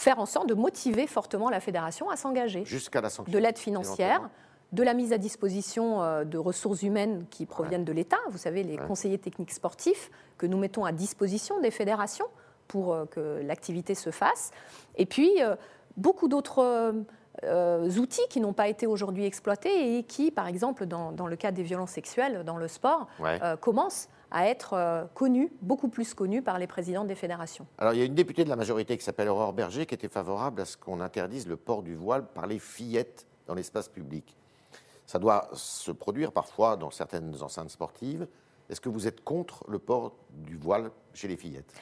faire 0.00 0.18
en 0.18 0.26
sorte 0.26 0.48
de 0.48 0.54
motiver 0.54 1.06
fortement 1.06 1.50
la 1.50 1.60
fédération 1.60 2.10
à 2.10 2.16
s'engager. 2.16 2.64
Jusqu'à 2.64 3.00
la 3.00 3.10
sanction. 3.10 3.32
De 3.32 3.38
l'aide 3.38 3.58
financière, 3.58 4.30
de 4.72 4.82
la 4.82 4.94
mise 4.94 5.12
à 5.12 5.18
disposition 5.18 6.02
euh, 6.02 6.24
de 6.24 6.38
ressources 6.38 6.82
humaines 6.82 7.26
qui 7.30 7.46
proviennent 7.46 7.84
de 7.84 7.92
l'État. 7.92 8.18
Vous 8.30 8.38
savez, 8.38 8.62
les 8.62 8.78
conseillers 8.78 9.18
techniques 9.18 9.52
sportifs 9.52 10.10
que 10.38 10.46
nous 10.46 10.58
mettons 10.58 10.84
à 10.84 10.92
disposition 10.92 11.60
des 11.60 11.70
fédérations 11.70 12.26
pour 12.66 12.94
euh, 12.94 13.04
que 13.04 13.42
l'activité 13.44 13.94
se 13.94 14.10
fasse. 14.10 14.52
Et 14.96 15.06
puis, 15.06 15.42
euh, 15.42 15.54
beaucoup 15.96 16.28
d'autres 16.28 16.94
outils 17.98 18.26
qui 18.28 18.40
n'ont 18.40 18.52
pas 18.52 18.68
été 18.68 18.86
aujourd'hui 18.86 19.24
exploités 19.24 19.98
et 19.98 20.02
qui, 20.02 20.30
par 20.30 20.46
exemple, 20.46 20.86
dans, 20.86 21.26
le 21.26 21.36
cas 21.36 21.52
des 21.52 21.62
violences 21.62 21.92
sexuelles 21.92 22.42
dans 22.44 22.58
le 22.58 22.68
sport, 22.68 23.06
commencent 23.60 24.08
à 24.30 24.48
être 24.48 24.74
euh, 24.74 25.04
connu, 25.14 25.52
beaucoup 25.60 25.88
plus 25.88 26.14
connu 26.14 26.42
par 26.42 26.58
les 26.58 26.66
présidents 26.66 27.04
des 27.04 27.14
fédérations. 27.14 27.66
Alors 27.78 27.94
il 27.94 27.98
y 27.98 28.02
a 28.02 28.04
une 28.04 28.14
députée 28.14 28.44
de 28.44 28.48
la 28.48 28.56
majorité 28.56 28.96
qui 28.96 29.04
s'appelle 29.04 29.28
Aurore 29.28 29.52
Berger 29.52 29.86
qui 29.86 29.94
était 29.94 30.08
favorable 30.08 30.60
à 30.60 30.64
ce 30.64 30.76
qu'on 30.76 31.00
interdise 31.00 31.46
le 31.46 31.56
port 31.56 31.82
du 31.82 31.94
voile 31.94 32.26
par 32.26 32.46
les 32.46 32.58
fillettes 32.58 33.26
dans 33.46 33.54
l'espace 33.54 33.88
public. 33.88 34.36
Ça 35.06 35.18
doit 35.18 35.48
se 35.54 35.90
produire 35.90 36.30
parfois 36.30 36.76
dans 36.76 36.90
certaines 36.90 37.42
enceintes 37.42 37.70
sportives. 37.70 38.28
Est-ce 38.68 38.80
que 38.80 38.88
vous 38.88 39.08
êtes 39.08 39.24
contre 39.24 39.64
le 39.68 39.80
port 39.80 40.12
du 40.30 40.56
voile 40.56 40.92
chez 41.14 41.26
les 41.26 41.36
fillettes? 41.36 41.72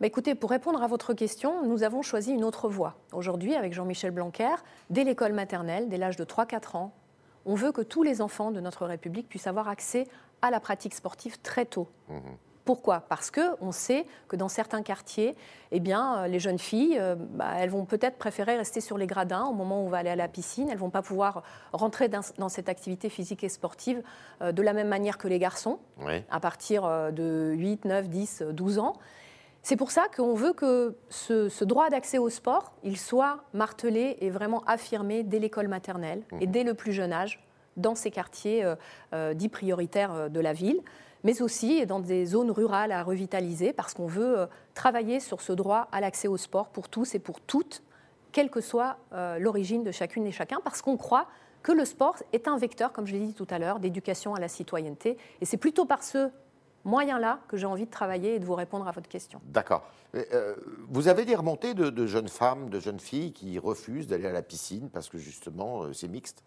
Bah 0.00 0.06
écoutez, 0.06 0.34
pour 0.34 0.50
répondre 0.50 0.82
à 0.82 0.86
votre 0.86 1.12
question, 1.12 1.66
nous 1.66 1.82
avons 1.82 2.00
choisi 2.00 2.32
une 2.32 2.44
autre 2.44 2.68
voie. 2.68 2.94
Aujourd'hui, 3.12 3.54
avec 3.54 3.74
Jean-Michel 3.74 4.12
Blanquer, 4.12 4.54
dès 4.88 5.04
l'école 5.04 5.32
maternelle, 5.32 5.88
dès 5.88 5.98
l'âge 5.98 6.16
de 6.16 6.24
3-4 6.24 6.76
ans, 6.76 6.94
on 7.44 7.54
veut 7.54 7.72
que 7.72 7.82
tous 7.82 8.02
les 8.02 8.22
enfants 8.22 8.50
de 8.50 8.60
notre 8.60 8.86
République 8.86 9.28
puissent 9.28 9.46
avoir 9.46 9.68
accès 9.68 10.06
à 10.42 10.50
la 10.50 10.60
pratique 10.60 10.94
sportive 10.94 11.40
très 11.40 11.64
tôt. 11.64 11.88
Mhm. 12.08 12.36
Pourquoi? 12.64 13.00
Parce 13.08 13.30
que 13.30 13.40
on 13.60 13.72
sait 13.72 14.06
que 14.28 14.36
dans 14.36 14.48
certains 14.48 14.82
quartiers, 14.82 15.34
eh 15.72 15.80
bien, 15.80 16.18
euh, 16.18 16.26
les 16.28 16.38
jeunes 16.38 16.58
filles, 16.58 16.98
euh, 17.00 17.16
bah, 17.16 17.52
elles 17.58 17.70
vont 17.70 17.84
peut-être 17.84 18.16
préférer 18.16 18.56
rester 18.56 18.80
sur 18.80 18.98
les 18.98 19.06
gradins 19.06 19.44
au 19.46 19.52
moment 19.52 19.82
où 19.82 19.86
on 19.86 19.88
va 19.88 19.98
aller 19.98 20.10
à 20.10 20.16
la 20.16 20.28
piscine. 20.28 20.68
Elles 20.70 20.78
vont 20.78 20.90
pas 20.90 21.02
pouvoir 21.02 21.42
rentrer 21.72 22.08
dans, 22.08 22.48
cette 22.48 22.68
activité 22.68 23.08
physique 23.08 23.42
et 23.42 23.48
sportive 23.48 24.02
euh, 24.42 24.52
de 24.52 24.62
la 24.62 24.72
même 24.72 24.88
manière 24.88 25.18
que 25.18 25.26
les 25.26 25.38
garçons, 25.38 25.80
à 26.30 26.38
partir 26.40 26.82
de 27.12 27.54
8, 27.56 27.86
9, 27.86 28.08
10, 28.08 28.42
12 28.52 28.78
ans. 28.78 28.92
C'est 29.62 29.76
pour 29.76 29.90
ça 29.90 30.06
qu'on 30.14 30.34
veut 30.34 30.52
que 30.52 30.96
ce, 31.08 31.64
droit 31.64 31.90
d'accès 31.90 32.18
au 32.18 32.30
sport, 32.30 32.72
il 32.82 32.96
soit 32.96 33.44
martelé 33.52 34.16
et 34.20 34.30
vraiment 34.30 34.62
affirmé 34.66 35.22
dès 35.22 35.38
l'école 35.38 35.68
maternelle 35.68 36.22
et 36.40 36.46
mhm. 36.46 36.52
dès 36.52 36.64
le 36.64 36.74
plus 36.74 36.92
jeune 36.92 37.12
âge 37.12 37.42
dans 37.76 37.94
ces 37.94 38.10
quartiers 38.10 38.64
euh, 38.64 38.74
euh, 39.12 39.34
dits 39.34 39.48
prioritaires 39.48 40.12
euh, 40.12 40.28
de 40.28 40.40
la 40.40 40.52
ville, 40.52 40.80
mais 41.24 41.42
aussi 41.42 41.84
dans 41.86 42.00
des 42.00 42.26
zones 42.26 42.50
rurales 42.50 42.92
à 42.92 43.02
revitaliser, 43.02 43.72
parce 43.72 43.92
qu'on 43.94 44.06
veut 44.06 44.48
travailler 44.74 45.20
sur 45.20 45.42
ce 45.42 45.52
droit 45.52 45.88
à 45.92 46.00
l'accès 46.00 46.28
au 46.28 46.38
sport 46.38 46.68
pour 46.68 46.88
tous 46.88 47.14
et 47.14 47.18
pour 47.18 47.40
toutes, 47.42 47.82
quelle 48.32 48.48
que 48.48 48.62
soit 48.62 48.96
l'origine 49.38 49.84
de 49.84 49.90
chacune 49.90 50.26
et 50.26 50.32
chacun, 50.32 50.60
parce 50.64 50.80
qu'on 50.80 50.96
croit 50.96 51.26
que 51.62 51.72
le 51.72 51.84
sport 51.84 52.16
est 52.32 52.48
un 52.48 52.56
vecteur, 52.56 52.94
comme 52.94 53.06
je 53.06 53.12
l'ai 53.12 53.18
dit 53.18 53.34
tout 53.34 53.46
à 53.50 53.58
l'heure, 53.58 53.80
d'éducation 53.80 54.34
à 54.34 54.40
la 54.40 54.48
citoyenneté. 54.48 55.18
Et 55.42 55.44
c'est 55.44 55.58
plutôt 55.58 55.84
par 55.84 56.02
ce 56.02 56.30
moyen-là 56.86 57.40
que 57.48 57.58
j'ai 57.58 57.66
envie 57.66 57.84
de 57.84 57.90
travailler 57.90 58.36
et 58.36 58.38
de 58.38 58.46
vous 58.46 58.54
répondre 58.54 58.88
à 58.88 58.92
votre 58.92 59.08
question. 59.08 59.42
D'accord. 59.44 59.82
Vous 60.88 61.08
avez 61.08 61.26
des 61.26 61.34
remontées 61.34 61.74
de, 61.74 62.06
jeunes 62.06 62.28
femmes, 62.28 62.70
de 62.70 62.80
jeunes 62.80 63.00
filles 63.00 63.34
qui 63.34 63.58
refusent 63.58 64.06
d'aller 64.06 64.26
à 64.26 64.32
la 64.32 64.42
piscine 64.42 64.88
parce 64.88 65.10
que 65.10 65.18
justement 65.18 65.92
c'est 65.92 66.08
mixte? 66.08 66.42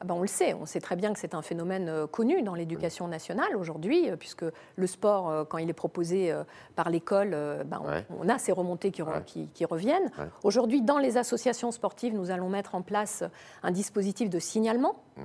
Ah 0.00 0.04
ben 0.04 0.14
on 0.14 0.20
le 0.20 0.28
sait, 0.28 0.54
on 0.54 0.64
sait 0.64 0.80
très 0.80 0.94
bien 0.94 1.12
que 1.12 1.18
c'est 1.18 1.34
un 1.34 1.42
phénomène 1.42 1.88
euh, 1.88 2.06
connu 2.06 2.42
dans 2.42 2.54
l'éducation 2.54 3.08
nationale 3.08 3.56
aujourd'hui, 3.56 4.08
puisque 4.18 4.44
le 4.76 4.86
sport, 4.86 5.48
quand 5.48 5.58
il 5.58 5.68
est 5.68 5.74
proposé 5.74 6.32
par 6.76 6.88
l'école, 6.88 7.30
ben 7.66 7.82
on, 8.16 8.28
a 8.28 8.38
ces 8.38 8.52
remontées 8.52 8.92
qui, 8.92 9.48
qui, 9.52 9.64
reviennent. 9.64 10.10
Aujourd'hui, 10.44 10.82
dans 10.82 10.98
les 10.98 11.16
associations 11.16 11.72
sportives, 11.72 12.14
nous 12.14 12.30
allons 12.30 12.48
mettre 12.48 12.74
en 12.74 12.82
place 12.82 13.24
un 13.62 13.70
dispositif 13.72 14.30
de 14.30 14.38
signalement, 14.38 15.02
mmh. 15.16 15.22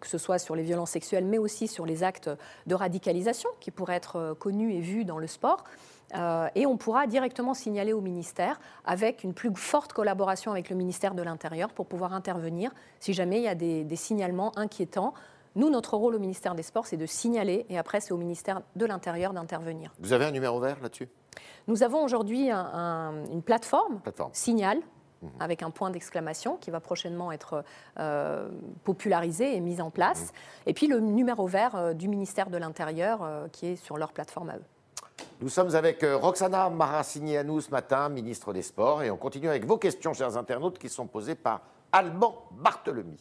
que 0.00 0.06
ce 0.06 0.18
soit 0.18 0.38
sur 0.38 0.56
les 0.56 0.62
violences 0.62 0.90
sexuelles, 0.90 1.26
mais 1.26 1.38
aussi 1.38 1.68
sur 1.68 1.84
les 1.84 2.02
actes 2.02 2.30
de 2.66 2.74
radicalisation 2.74 3.50
qui 3.60 3.70
pourraient 3.70 3.96
être 3.96 4.34
connus 4.38 4.72
et 4.74 4.80
vus 4.80 5.04
dans 5.04 5.18
le 5.18 5.26
sport. 5.26 5.64
Euh, 6.14 6.48
et 6.54 6.66
on 6.66 6.76
pourra 6.76 7.06
directement 7.06 7.54
signaler 7.54 7.92
au 7.92 8.00
ministère 8.00 8.60
avec 8.84 9.24
une 9.24 9.34
plus 9.34 9.54
forte 9.54 9.92
collaboration 9.92 10.50
avec 10.50 10.68
le 10.70 10.76
ministère 10.76 11.14
de 11.14 11.22
l'Intérieur 11.22 11.72
pour 11.72 11.86
pouvoir 11.86 12.12
intervenir 12.12 12.72
si 13.00 13.12
jamais 13.12 13.38
il 13.38 13.44
y 13.44 13.48
a 13.48 13.54
des, 13.54 13.96
signalements 13.96 14.52
inquiétants. 14.56 15.14
Nous, 15.54 15.70
notre 15.70 15.96
rôle 15.96 16.14
au 16.14 16.18
ministère 16.18 16.54
des 16.54 16.62
Sports, 16.62 16.86
c'est 16.86 16.96
de 16.96 17.06
signaler 17.06 17.66
et 17.68 17.78
après, 17.78 18.00
c'est 18.00 18.12
au 18.12 18.16
ministère 18.16 18.62
de 18.74 18.86
l'Intérieur 18.86 19.32
d'intervenir. 19.32 19.92
Vous 20.00 20.12
avez 20.12 20.24
un 20.24 20.30
numéro 20.30 20.58
vert 20.60 20.78
là-dessus? 20.82 21.08
Nous 21.68 21.82
avons 21.82 22.02
aujourd'hui 22.02 22.50
une 22.50 23.42
plateforme, 23.44 24.00
Signal, 24.32 24.78
mhm. 25.22 25.30
avec 25.40 25.62
un 25.62 25.70
point 25.70 25.90
d'exclamation 25.90 26.56
qui 26.56 26.70
va 26.70 26.80
prochainement 26.80 27.32
être 27.32 27.64
euh, 27.98 28.48
popularisé 28.84 29.54
et 29.54 29.60
mis 29.60 29.80
en 29.80 29.90
place. 29.90 30.22
Mhm. 30.22 30.28
Et 30.66 30.74
puis 30.74 30.86
le 30.88 31.00
numéro 31.00 31.46
vert 31.46 31.76
euh, 31.76 31.92
du 31.92 32.08
ministère 32.08 32.50
de 32.50 32.56
l'Intérieur 32.56 33.48
qui 33.52 33.66
est 33.66 33.76
sur 33.76 33.98
leur 33.98 34.12
plateforme 34.12 34.50
à 34.50 34.56
eux. 34.56 34.64
Nous 35.40 35.48
sommes 35.48 35.74
avec 35.74 36.04
euh, 36.04 36.16
Roxana 36.16 36.70
Maracineanu 36.70 37.60
ce 37.60 37.70
matin, 37.70 38.08
ministre 38.08 38.52
des 38.52 38.62
Sports, 38.62 39.02
et 39.02 39.10
on 39.10 39.16
continue 39.16 39.48
avec 39.48 39.66
vos 39.66 39.76
questions, 39.76 40.14
chers 40.14 40.36
internautes, 40.36 40.78
qui 40.78 40.88
sont 40.88 41.06
posées 41.06 41.34
par 41.34 41.62
Alban 41.90 42.46
Barthelemy. 42.52 43.18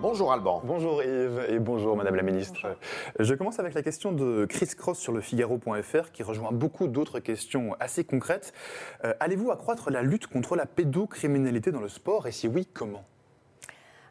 Bonjour 0.00 0.32
Alban. 0.32 0.62
Bonjour 0.64 1.02
Yves 1.02 1.44
et 1.48 1.58
bonjour 1.58 1.96
Madame 1.96 2.14
la 2.14 2.22
Ministre. 2.22 2.76
Je 3.18 3.34
commence 3.34 3.58
avec 3.58 3.74
la 3.74 3.82
question 3.82 4.12
de 4.12 4.46
Chris 4.48 4.68
Cross 4.68 4.98
sur 4.98 5.12
le 5.12 5.20
Figaro.fr 5.20 6.12
qui 6.12 6.22
rejoint 6.22 6.52
beaucoup 6.52 6.86
d'autres 6.86 7.18
questions 7.18 7.74
assez 7.80 8.04
concrètes. 8.04 8.52
Euh, 9.04 9.12
allez-vous 9.18 9.50
accroître 9.50 9.90
la 9.90 10.02
lutte 10.02 10.28
contre 10.28 10.54
la 10.54 10.66
pédocriminalité 10.66 11.72
dans 11.72 11.80
le 11.80 11.88
sport 11.88 12.28
et 12.28 12.32
si 12.32 12.46
oui, 12.46 12.66
comment? 12.72 13.04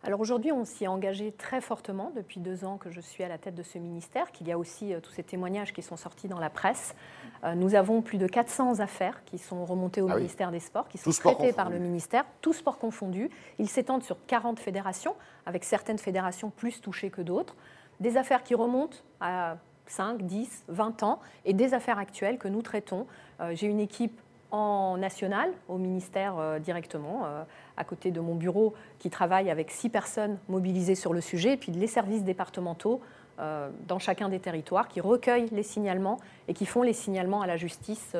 Alors 0.07 0.21
aujourd'hui, 0.21 0.53
on 0.53 0.63
s'y 0.63 0.85
est 0.85 0.87
engagé 0.87 1.33
très 1.33 1.59
fortement 1.59 2.13
depuis 2.15 2.39
deux 2.39 2.63
ans 2.63 2.77
que 2.77 2.89
je 2.89 3.01
suis 3.01 3.25
à 3.25 3.27
la 3.27 3.37
tête 3.37 3.55
de 3.55 3.61
ce 3.61 3.77
ministère, 3.77 4.31
qu'il 4.31 4.47
y 4.47 4.53
a 4.53 4.57
aussi 4.57 4.93
euh, 4.93 5.01
tous 5.01 5.11
ces 5.11 5.21
témoignages 5.21 5.73
qui 5.73 5.81
sont 5.81 5.97
sortis 5.97 6.29
dans 6.29 6.39
la 6.39 6.49
presse. 6.49 6.95
Euh, 7.43 7.55
nous 7.55 7.75
avons 7.75 8.01
plus 8.01 8.17
de 8.17 8.25
400 8.25 8.79
affaires 8.79 9.25
qui 9.25 9.37
sont 9.37 9.65
remontées 9.65 10.01
au 10.01 10.07
ah 10.09 10.15
ministère 10.15 10.51
des 10.51 10.61
Sports, 10.61 10.87
qui 10.87 10.97
sont 10.97 11.11
traitées 11.11 11.51
par 11.51 11.69
le 11.69 11.77
ministère, 11.77 12.23
tous 12.39 12.53
sports 12.53 12.77
confondus. 12.77 13.29
Ils 13.59 13.67
s'étendent 13.67 14.01
sur 14.01 14.15
40 14.27 14.61
fédérations, 14.61 15.13
avec 15.45 15.65
certaines 15.65 15.99
fédérations 15.99 16.51
plus 16.51 16.79
touchées 16.79 17.09
que 17.09 17.21
d'autres. 17.21 17.57
Des 17.99 18.15
affaires 18.15 18.43
qui 18.43 18.55
remontent 18.55 18.99
à 19.19 19.57
5, 19.87 20.21
10, 20.21 20.63
20 20.69 21.03
ans 21.03 21.19
et 21.43 21.53
des 21.53 21.73
affaires 21.73 21.99
actuelles 21.99 22.37
que 22.37 22.47
nous 22.47 22.61
traitons. 22.61 23.07
Euh, 23.41 23.53
j'ai 23.55 23.67
une 23.67 23.81
équipe 23.81 24.21
en 24.51 24.97
national, 24.97 25.51
au 25.67 25.77
ministère 25.77 26.35
euh, 26.37 26.59
directement, 26.59 27.25
euh, 27.25 27.43
à 27.75 27.83
côté 27.83 28.11
de 28.11 28.19
mon 28.19 28.35
bureau, 28.35 28.73
qui 28.99 29.09
travaille 29.09 29.49
avec 29.49 29.71
six 29.71 29.89
personnes 29.89 30.37
mobilisées 30.47 30.95
sur 30.95 31.13
le 31.13 31.21
sujet, 31.21 31.53
et 31.53 31.57
puis 31.57 31.71
les 31.71 31.87
services 31.87 32.23
départementaux 32.23 33.01
euh, 33.39 33.69
dans 33.87 33.99
chacun 33.99 34.29
des 34.29 34.39
territoires 34.39 34.87
qui 34.87 35.01
recueillent 35.01 35.49
les 35.51 35.63
signalements 35.63 36.17
et 36.47 36.53
qui 36.53 36.65
font 36.65 36.81
les 36.81 36.93
signalements 36.93 37.41
à 37.41 37.47
la 37.47 37.57
justice 37.57 38.15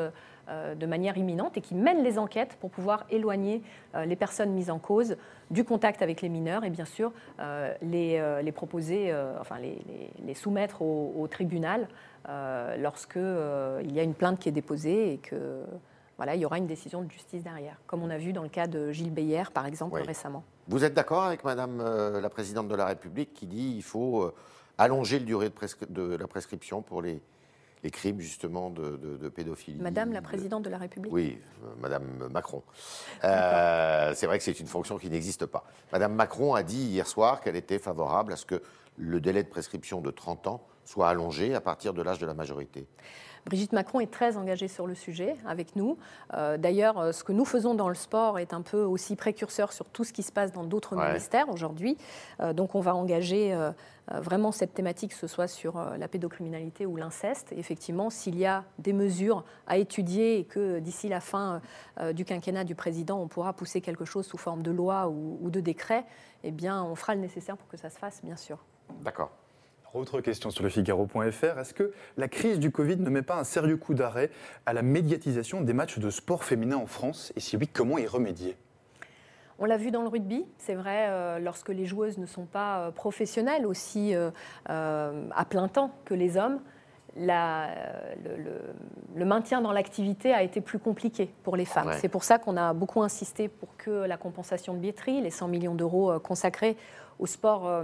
de 0.80 0.86
manière 0.86 1.18
imminente 1.18 1.58
et 1.58 1.62
qui 1.62 1.76
mènent 1.76 2.04
les 2.04 2.18
enquêtes 2.18 2.56
pour 2.62 2.70
pouvoir 2.70 3.04
éloigner 3.10 3.62
les 4.06 4.16
personnes 4.16 4.52
mises 4.52 4.70
en 4.70 4.80
cause 4.80 5.18
du 5.52 5.66
contact 5.66 6.02
avec 6.02 6.22
les 6.22 6.30
mineurs 6.30 6.64
et 6.64 6.70
bien 6.70 6.86
sûr 6.86 7.12
les, 7.82 8.52
proposer, 8.56 9.14
enfin 9.42 9.58
les, 9.60 9.78
les, 10.26 10.34
soumettre 10.34 10.82
au, 10.82 11.14
au 11.18 11.28
tribunal 11.28 11.90
lorsqu'il 12.78 13.92
y 13.92 14.00
a 14.00 14.04
une 14.04 14.14
plainte 14.14 14.40
qui 14.40 14.48
est 14.48 14.54
déposée 14.54 15.12
et 15.12 15.18
que 15.18 15.66
voilà, 16.18 16.34
il 16.34 16.42
y 16.42 16.46
aura 16.46 16.58
une 16.58 16.66
décision 16.66 17.04
de 17.04 17.12
justice 17.12 17.44
derrière, 17.44 17.80
comme 17.86 18.02
on 18.02 18.10
a 18.10 18.18
vu 18.18 18.34
dans 18.34 18.42
le 18.42 18.50
cas 18.50 18.66
de 18.66 18.92
Gilles 18.92 19.14
Beyer, 19.14 19.44
par 19.54 19.68
exemple, 19.68 20.02
récemment. 20.02 20.44
Vous 20.68 20.84
êtes 20.84 20.96
d'accord 20.96 21.24
avec 21.24 21.44
Madame 21.44 21.80
euh, 21.80 22.20
la 22.20 22.30
Présidente 22.30 22.68
de 22.68 22.76
la 22.76 22.86
République 22.86 23.34
qui 23.34 23.46
dit 23.46 23.74
qu'il 23.74 23.84
faut 23.84 24.24
euh, 24.24 24.34
allonger 24.80 25.20
le 25.20 25.26
durée 25.26 25.52
de, 25.90 26.16
la 26.16 26.28
prescription 26.28 26.82
pour 26.82 27.04
les, 27.04 27.22
crimes 27.92 28.20
justement 28.20 28.72
de, 28.72 29.30
pédophilie? 29.30 29.80
Madame 29.80 30.12
la 30.12 30.24
Présidente 30.24 30.64
de 30.64 30.70
la 30.70 30.80
République? 30.80 31.14
Oui, 31.14 31.40
euh, 31.64 31.68
Madame 31.80 32.28
Macron. 32.32 32.64
c'est 33.22 34.26
vrai 34.26 34.40
que 34.40 34.44
c'est 34.44 34.60
une 34.60 34.68
fonction 34.68 34.98
qui 34.98 35.12
n'existe 35.12 35.46
pas. 35.46 35.66
Madame 35.94 36.16
Macron 36.16 36.56
a 36.56 36.64
dit 36.64 36.84
hier 36.84 37.06
soir 37.06 37.42
qu'elle 37.42 37.56
était 37.56 37.80
favorable 37.80 38.34
à 38.34 38.38
ce 38.38 38.46
que 38.46 38.64
le 38.98 39.22
délai 39.22 39.44
de 39.44 39.50
prescription 39.50 40.02
de 40.02 40.10
30 40.10 40.48
ans 40.48 40.68
soit 40.88 41.10
allongé 41.10 41.54
à 41.54 41.62
partir 41.62 41.94
de 41.94 42.02
l'âge 42.02 42.20
de 42.20 42.26
la 42.26 42.34
majorité. 42.34 42.88
Brigitte 43.46 43.72
Macron 43.72 44.02
est 44.02 44.12
très 44.12 44.36
engagée 44.36 44.68
sur 44.68 44.88
le 44.88 44.96
sujet 44.96 45.36
avec 45.46 45.76
nous. 45.76 45.98
Euh, 46.34 46.58
d'ailleurs, 46.58 46.98
euh, 47.00 47.12
ce 47.14 47.24
que 47.24 47.32
nous 47.32 47.46
faisons 47.46 47.76
dans 47.76 47.88
le 47.88 47.96
sport 47.96 48.40
est 48.40 48.54
un 48.54 48.62
peu 48.62 48.84
aussi 48.84 49.16
précurseur 49.16 49.72
sur 49.72 49.86
tout 49.86 50.04
ce 50.04 50.12
qui 50.12 50.24
se 50.24 50.34
passe 50.34 50.52
dans 50.52 50.66
d'autres 50.66 50.96
ministères 50.96 51.48
aujourd'hui. 51.50 51.98
Euh, 52.42 52.52
donc 52.52 52.76
on 52.76 52.82
va 52.82 52.94
engager 52.94 53.56
vraiment 54.10 54.54
cette 54.54 54.74
thématique, 54.74 55.12
que 55.12 55.18
ce 55.18 55.28
soit 55.28 55.48
sur 55.48 55.78
la 55.98 56.08
pédocriminalité 56.08 56.86
ou 56.86 56.96
l'inceste. 56.96 57.52
Effectivement, 57.52 58.10
s'il 58.10 58.38
y 58.38 58.46
a 58.46 58.64
des 58.80 58.94
mesures 58.94 59.44
à 59.68 59.78
étudier 59.78 60.40
et 60.40 60.46
que 60.46 60.80
d'ici 60.80 61.10
la 61.10 61.20
fin 61.20 61.62
du 62.14 62.24
quinquennat 62.24 62.64
du 62.64 62.74
président, 62.74 63.20
on 63.20 63.28
pourra 63.28 63.52
pousser 63.52 63.82
quelque 63.82 64.06
chose 64.06 64.26
sous 64.26 64.38
forme 64.38 64.62
de 64.62 64.72
loi 64.72 65.10
ou, 65.10 65.40
ou 65.42 65.50
de 65.50 65.60
décret, 65.60 66.06
eh 66.44 66.52
bien, 66.52 66.84
on 66.84 66.96
fera 66.96 67.16
le 67.16 67.22
nécessaire 67.22 67.58
pour 67.58 67.68
que 67.68 67.76
ça 67.76 67.90
se 67.90 67.98
fasse, 67.98 68.22
bien 68.24 68.38
sûr. 68.38 68.60
D'accord. 69.02 69.32
Autre 69.94 70.20
question 70.20 70.52
sur 70.52 70.64
le 70.64 70.70
Figaro.fr. 70.70 71.60
Est-ce 71.60 71.74
que 71.74 71.94
la 72.18 72.28
crise 72.28 72.60
du 72.60 72.72
Covid 72.72 72.98
ne 72.98 73.10
met 73.10 73.22
pas 73.22 73.38
un 73.38 73.46
sérieux 73.46 73.78
coup 73.78 73.94
d'arrêt 73.94 74.30
à 74.66 74.74
la 74.74 74.82
médiatisation 74.82 75.62
des 75.62 75.74
matchs 75.74 75.98
de 75.98 76.10
sport 76.10 76.44
féminin 76.44 76.76
en 76.76 76.88
France? 76.88 77.32
Et 77.38 77.40
si 77.40 77.56
oui, 77.56 77.68
comment 77.68 77.98
y 77.98 78.06
remédier? 78.06 78.58
On 79.60 79.66
l'a 79.66 79.78
vu 79.78 79.90
dans 79.90 80.02
le 80.02 80.10
rugby, 80.10 80.46
c'est 80.58 80.76
vrai, 80.76 81.08
euh, 81.10 81.40
lorsque 81.40 81.70
les 81.70 81.86
joueuses 81.86 82.18
ne 82.18 82.26
sont 82.26 82.46
pas 82.46 82.80
euh, 82.80 82.92
professionnelles 82.92 83.66
aussi 83.66 84.14
euh, 84.14 84.30
à 84.68 85.46
plein 85.46 85.68
temps 85.68 85.92
que 86.06 86.14
les 86.14 86.38
hommes, 86.38 86.60
la, 87.16 87.70
le, 89.16 89.26
maintien 89.26 89.62
dans 89.62 89.72
l'activité 89.72 90.34
a 90.34 90.44
été 90.44 90.62
plus 90.62 90.78
compliqué 90.78 91.34
pour 91.44 91.56
les 91.56 91.66
femmes. 91.66 91.92
C'est 92.00 92.10
pour 92.10 92.24
ça 92.24 92.38
qu'on 92.38 92.58
a 92.58 92.74
beaucoup 92.74 93.02
insisté 93.02 93.48
pour 93.48 93.76
que 93.78 93.90
la 93.90 94.18
compensation 94.18 94.76
de 94.76 94.80
billetterie, 94.80 95.22
les 95.22 95.32
100 95.32 95.48
millions 95.48 95.74
d'euros 95.74 96.20
consacrés 96.20 96.78
au 97.18 97.26
sport 97.26 97.84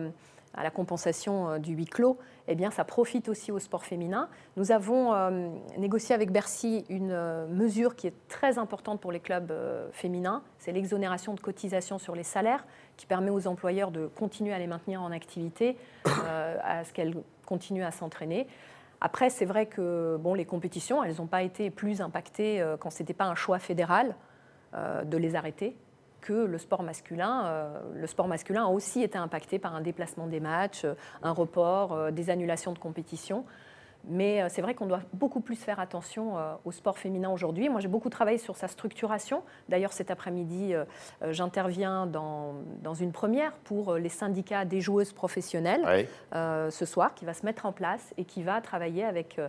à 0.53 0.63
la 0.63 0.69
compensation 0.69 1.49
euh, 1.49 1.59
du 1.59 1.73
huis 1.73 1.85
clos, 1.85 2.17
eh 2.47 2.55
bien, 2.55 2.71
ça 2.71 2.83
profite 2.83 3.29
aussi 3.29 3.51
au 3.51 3.59
sport 3.59 3.85
féminin. 3.85 4.29
Nous 4.57 4.71
avons 4.71 5.13
euh, 5.13 5.49
négocié 5.77 6.13
avec 6.13 6.31
Bercy 6.31 6.85
une 6.89 7.11
euh, 7.11 7.47
mesure 7.47 7.95
qui 7.95 8.07
est 8.07 8.13
très 8.27 8.57
importante 8.57 9.01
pour 9.01 9.11
les 9.11 9.19
clubs 9.19 9.53
féminins, 9.91 10.43
c'est 10.59 10.71
l'exonération 10.71 11.33
de 11.33 11.39
cotisation 11.39 11.97
sur 11.97 12.15
les 12.15 12.23
salaires, 12.23 12.65
qui 12.97 13.05
permet 13.05 13.29
aux 13.29 13.47
employeurs 13.47 13.91
de 13.91 14.07
continuer 14.07 14.53
à 14.53 14.59
les 14.59 14.67
maintenir 14.67 15.01
en 15.01 15.11
activité, 15.11 15.77
à 16.05 16.83
ce 16.83 16.93
qu'elles 16.93 17.15
continuent 17.45 17.83
à 17.83 17.91
s'entraîner. 17.91 18.47
Après, 19.01 19.29
c'est 19.29 19.45
vrai 19.45 19.65
que 19.65 20.17
bon, 20.19 20.33
les 20.33 20.45
compétitions, 20.45 21.03
elles 21.03 21.15
n'ont 21.17 21.27
pas 21.27 21.43
été 21.43 21.69
plus 21.69 22.01
impactées 22.01 22.63
quand 22.79 22.91
ce 22.91 22.99
n'était 22.99 23.13
pas 23.13 23.25
un 23.25 23.35
choix 23.35 23.59
fédéral 23.59 24.15
de 24.73 25.17
les 25.17 25.35
arrêter 25.35 25.75
que 26.23 26.33
le 26.33 26.57
sport 26.57 26.83
masculin. 26.83 27.45
Euh, 27.45 27.79
le 27.93 28.07
sport 28.07 28.27
masculin 28.27 28.65
a 28.65 28.69
aussi 28.69 29.03
été 29.03 29.17
impacté 29.17 29.59
par 29.59 29.75
un 29.75 29.81
déplacement 29.81 30.25
des 30.25 30.39
matchs, 30.39 30.85
euh, 30.85 30.95
un 31.21 31.31
report, 31.31 31.93
euh, 31.93 32.11
des 32.11 32.29
annulations 32.29 32.71
de 32.71 32.79
compétition. 32.79 33.45
Mais 34.05 34.49
c'est 34.49 34.61
vrai 34.61 34.73
qu'on 34.73 34.85
doit 34.85 34.99
beaucoup 35.13 35.39
plus 35.39 35.55
faire 35.55 35.79
attention 35.79 36.33
au 36.65 36.73
sport 36.73 36.97
féminin 36.97 37.29
aujourd'hui. 37.29 37.69
Moi, 37.69 37.79
j'ai 37.79 37.87
beaucoup 37.87 38.09
travaillé 38.09 38.37
sur 38.37 38.57
sa 38.57 38.67
structuration. 38.67 39.43
D'ailleurs, 39.69 39.93
cet 39.93 40.11
après-midi, 40.11 40.73
j'interviens 41.29 42.05
dans, 42.05 42.55
dans, 42.81 42.95
une 42.95 43.13
première 43.13 43.53
pour 43.59 43.93
les 43.93 44.09
syndicats 44.09 44.65
des 44.65 44.81
joueuses 44.81 45.13
professionnelles 45.13 46.05
ce 46.33 46.85
soir, 46.85 47.13
qui 47.13 47.23
va 47.23 47.33
se 47.33 47.45
mettre 47.45 47.65
en 47.65 47.71
place 47.71 48.13
et 48.17 48.25
qui 48.25 48.43
va 48.43 48.59
travailler 48.59 49.05
avec 49.05 49.39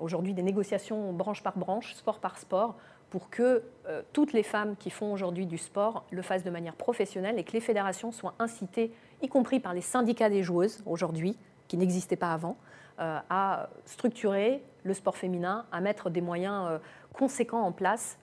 aujourd'hui 0.00 0.34
des 0.34 0.42
négociations 0.42 1.12
branche 1.12 1.44
par 1.44 1.56
branche, 1.56 1.94
sport 1.94 2.18
par 2.18 2.38
sport, 2.38 2.74
pour 3.14 3.30
que 3.30 3.62
euh, 3.86 4.02
toutes 4.12 4.32
les 4.32 4.42
femmes 4.42 4.74
qui 4.74 4.90
font 4.90 5.12
aujourd'hui 5.12 5.46
du 5.46 5.56
sport 5.56 6.04
le 6.10 6.20
fassent 6.20 6.42
de 6.42 6.50
manière 6.50 6.74
professionnelle 6.74 7.38
et 7.38 7.44
que 7.44 7.52
les 7.52 7.60
fédérations 7.60 8.10
soient 8.10 8.34
incitées, 8.40 8.90
y 9.22 9.28
compris 9.28 9.60
par 9.60 9.72
les 9.72 9.82
syndicats 9.82 10.28
des 10.28 10.42
joueuses 10.42 10.82
aujourd'hui, 10.84 11.38
qui 11.68 11.76
n'existaient 11.76 12.16
pas 12.16 12.32
avant, 12.32 12.56
euh, 12.98 13.20
à 13.30 13.68
structurer 13.84 14.64
le 14.82 14.94
sport 14.94 15.16
féminin, 15.16 15.64
à 15.70 15.80
mettre 15.80 16.10
des 16.10 16.22
moyens 16.22 16.66
euh, 16.68 16.78
conséquents 17.12 17.62
en 17.62 17.70
place, 17.70 18.18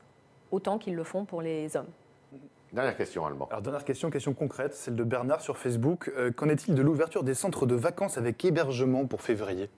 autant 0.51 0.77
qu'ils 0.77 0.95
le 0.95 1.05
font 1.05 1.23
pour 1.23 1.41
les 1.41 1.77
hommes. 1.77 1.87
Dernière 2.73 2.97
question, 2.97 3.25
Allemand. 3.25 3.47
Alors, 3.49 3.61
dernière 3.61 3.85
question, 3.85 4.09
question 4.09 4.33
concrète, 4.33 4.73
celle 4.73 4.97
de 4.97 5.05
Bernard 5.05 5.39
sur 5.39 5.57
Facebook. 5.57 6.11
Euh, 6.17 6.31
qu'en 6.31 6.49
est-il 6.49 6.75
de 6.75 6.81
l'ouverture 6.81 7.23
des 7.23 7.33
centres 7.33 7.65
de 7.65 7.75
vacances 7.75 8.17
avec 8.17 8.43
hébergement 8.43 9.05
pour 9.07 9.21
février? 9.21 9.69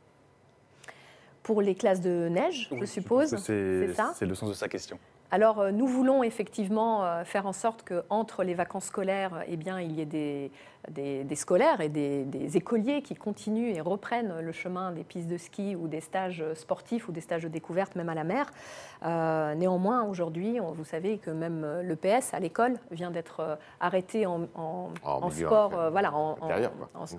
Pour 1.43 1.61
les 1.61 1.75
classes 1.75 2.01
de 2.01 2.29
neige, 2.29 2.69
je 2.79 2.85
suppose. 2.85 3.35
C'est 3.37 3.93
ça 3.93 4.13
C'est 4.15 4.25
le 4.25 4.35
sens 4.35 4.49
de 4.49 4.53
sa 4.55 4.67
question. 4.67 4.97
Alors, 5.33 5.61
euh, 5.61 5.71
nous 5.71 5.87
voulons 5.87 6.21
effectivement 6.21 7.03
euh, 7.03 7.23
faire 7.23 7.47
en 7.47 7.53
sorte 7.53 7.83
qu'entre 7.83 8.43
les 8.43 8.53
vacances 8.53 8.85
scolaires, 8.85 9.43
eh 9.47 9.57
bien, 9.57 9.81
il 9.81 9.91
y 9.93 9.99
ait 9.99 10.05
des, 10.05 10.51
des, 10.91 11.35
scolaires 11.35 11.81
et 11.81 11.89
des, 11.89 12.55
écoliers 12.55 13.01
qui 13.01 13.15
continuent 13.15 13.73
et 13.75 13.81
reprennent 13.81 14.41
le 14.41 14.51
chemin 14.51 14.91
des 14.91 15.03
pistes 15.03 15.27
de 15.27 15.37
ski 15.37 15.75
ou 15.75 15.87
des 15.87 16.01
stages 16.01 16.43
sportifs 16.53 17.07
ou 17.07 17.11
des 17.11 17.19
stages 17.19 17.41
de 17.41 17.47
découverte, 17.47 17.95
même 17.95 18.09
à 18.09 18.13
la 18.13 18.23
mer. 18.23 18.51
Euh, 19.03 19.55
néanmoins, 19.55 20.03
aujourd'hui, 20.03 20.59
vous 20.59 20.85
savez 20.85 21.17
que 21.17 21.31
même 21.31 21.65
le 21.81 21.95
PS 21.95 22.35
à 22.35 22.39
l'école 22.39 22.75
vient 22.91 23.09
d'être 23.09 23.57
arrêté 23.79 24.27
en, 24.27 24.47
sport, 25.31 25.89
voilà, 25.89 26.13
en, 26.13 26.37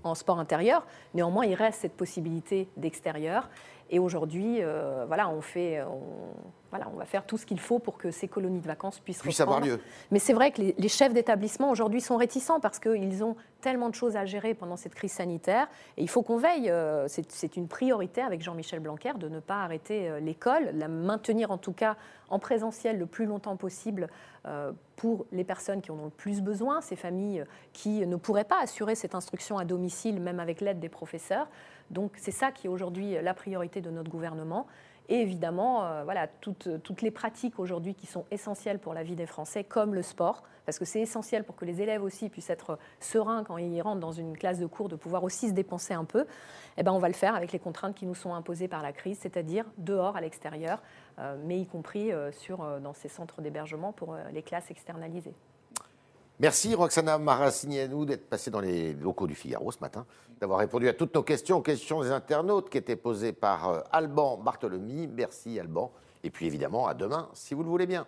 en, 0.04 0.14
sport 0.14 0.38
intérieur. 0.38 0.86
Néanmoins, 1.14 1.46
il 1.46 1.54
reste 1.54 1.80
cette 1.80 1.96
possibilité 1.96 2.68
d'extérieur. 2.76 3.48
Et 3.94 4.00
aujourd'hui, 4.00 4.60
voilà, 5.06 5.28
on 5.28 5.40
fait, 5.40 5.80
voilà, 6.74 6.90
on 6.92 6.98
va 6.98 7.04
faire 7.04 7.24
tout 7.24 7.38
ce 7.38 7.46
qu'il 7.46 7.60
faut 7.60 7.78
pour 7.78 7.98
que 7.98 8.10
ces 8.10 8.26
colonies 8.26 8.58
de 8.58 8.66
vacances 8.66 8.98
puissent, 8.98 9.40
avoir 9.40 9.60
lieu. 9.60 9.78
Mais 10.10 10.18
c'est 10.18 10.32
vrai 10.32 10.50
que 10.50 10.60
les, 10.76 10.88
chefs 10.88 11.14
d'établissement 11.14 11.70
aujourd'hui 11.70 12.00
sont 12.00 12.16
réticents 12.16 12.58
parce 12.58 12.80
qu'ils 12.80 13.22
ont 13.22 13.36
tellement 13.60 13.90
de 13.90 13.94
choses 13.94 14.16
à 14.16 14.24
gérer 14.24 14.54
pendant 14.54 14.76
cette 14.76 14.96
crise 14.96 15.12
sanitaire. 15.12 15.68
Et 15.96 16.02
il 16.02 16.08
faut 16.08 16.22
qu'on 16.22 16.36
veille, 16.36 16.68
euh, 16.70 17.06
c'est 17.06 17.56
une 17.56 17.68
priorité 17.68 18.22
avec 18.22 18.42
Jean-Michel 18.42 18.80
Blanquer 18.80 19.12
de 19.16 19.28
ne 19.28 19.38
pas 19.38 19.62
arrêter 19.62 20.10
euh, 20.10 20.18
l'école, 20.18 20.70
la 20.74 20.88
maintenir 20.88 21.52
en 21.52 21.58
tout 21.58 21.72
cas 21.72 21.96
en 22.28 22.40
présentiel 22.40 22.98
le 22.98 23.06
plus 23.06 23.26
longtemps 23.26 23.54
possible 23.54 24.04
euh, 24.04 24.33
pour 24.96 25.26
les 25.32 25.44
personnes 25.44 25.80
qui 25.80 25.90
en 25.90 25.98
ont 25.98 26.04
le 26.04 26.10
plus 26.10 26.42
besoin, 26.42 26.80
ces 26.80 26.96
familles 26.96 27.44
qui 27.72 28.06
ne 28.06 28.16
pourraient 28.16 28.44
pas 28.44 28.62
assurer 28.62 28.94
cette 28.94 29.14
instruction 29.14 29.58
à 29.58 29.64
domicile, 29.64 30.20
même 30.20 30.40
avec 30.40 30.60
l'aide 30.60 30.80
des 30.80 30.88
professeurs. 30.88 31.48
Donc 31.90 32.12
c'est 32.16 32.30
ça 32.30 32.52
qui 32.52 32.66
est 32.66 32.70
aujourd'hui 32.70 33.16
la 33.22 33.34
priorité 33.34 33.80
de 33.80 33.90
notre 33.90 34.10
gouvernement. 34.10 34.66
Et 35.08 35.20
évidemment, 35.20 35.84
euh, 35.84 36.04
voilà, 36.04 36.26
toutes, 36.26 36.82
toutes, 36.82 37.02
les 37.02 37.10
pratiques 37.10 37.58
aujourd'hui 37.58 37.94
qui 37.94 38.06
sont 38.06 38.24
essentielles 38.30 38.78
pour 38.78 38.94
la 38.94 39.02
vie 39.02 39.16
des 39.16 39.26
Français, 39.26 39.62
comme 39.62 39.94
le 39.94 40.02
sport, 40.02 40.42
parce 40.64 40.78
que 40.78 40.86
c'est 40.86 41.00
essentiel 41.00 41.44
pour 41.44 41.56
que 41.56 41.66
les 41.66 41.82
élèves 41.82 42.02
aussi 42.02 42.30
puissent 42.30 42.48
être 42.48 42.78
sereins 43.00 43.44
quand 43.44 43.58
ils 43.58 43.82
rentrent 43.82 44.00
dans 44.00 44.12
une 44.12 44.36
classe 44.36 44.58
de 44.58 44.66
cours, 44.66 44.88
de 44.88 44.96
pouvoir 44.96 45.22
aussi 45.22 45.48
se 45.50 45.52
dépenser 45.52 45.92
un 45.92 46.04
peu, 46.04 46.26
eh 46.78 46.82
ben, 46.82 46.92
on 46.92 46.98
va 46.98 47.08
le 47.08 47.14
faire 47.14 47.34
avec 47.34 47.52
les 47.52 47.58
contraintes 47.58 47.94
qui 47.94 48.06
nous 48.06 48.14
sont 48.14 48.34
imposées 48.34 48.68
par 48.68 48.82
la 48.82 48.92
crise, 48.92 49.18
c'est-à-dire 49.20 49.66
dehors, 49.76 50.16
à 50.16 50.22
l'extérieur, 50.22 50.82
euh, 51.18 51.36
mais 51.44 51.60
y 51.60 51.66
compris 51.66 52.10
euh, 52.10 52.32
sur, 52.32 52.64
dans 52.80 52.94
ces 52.94 53.08
centres 53.08 53.42
d'hébergement 53.42 53.92
pour 53.92 54.16
les 54.32 54.42
classes 54.42 54.70
externalisées. 54.70 55.34
Merci 56.40 56.74
Roxana 56.74 57.16
nous 57.88 58.04
d'être 58.04 58.28
passée 58.28 58.50
dans 58.50 58.60
les 58.60 58.92
locaux 58.94 59.28
du 59.28 59.36
Figaro 59.36 59.70
ce 59.70 59.78
matin, 59.80 60.04
d'avoir 60.40 60.58
répondu 60.58 60.88
à 60.88 60.92
toutes 60.92 61.14
nos 61.14 61.22
questions, 61.22 61.62
questions 61.62 62.02
des 62.02 62.10
internautes 62.10 62.70
qui 62.70 62.78
étaient 62.78 62.96
posées 62.96 63.32
par 63.32 63.68
euh, 63.68 63.80
Alban 63.92 64.38
Bartholomé. 64.38 65.06
Merci 65.06 65.60
Alban. 65.60 65.92
Et 66.24 66.30
puis 66.30 66.46
évidemment, 66.46 66.88
à 66.88 66.94
demain, 66.94 67.28
si 67.34 67.54
vous 67.54 67.62
le 67.62 67.68
voulez 67.68 67.86
bien. 67.86 68.04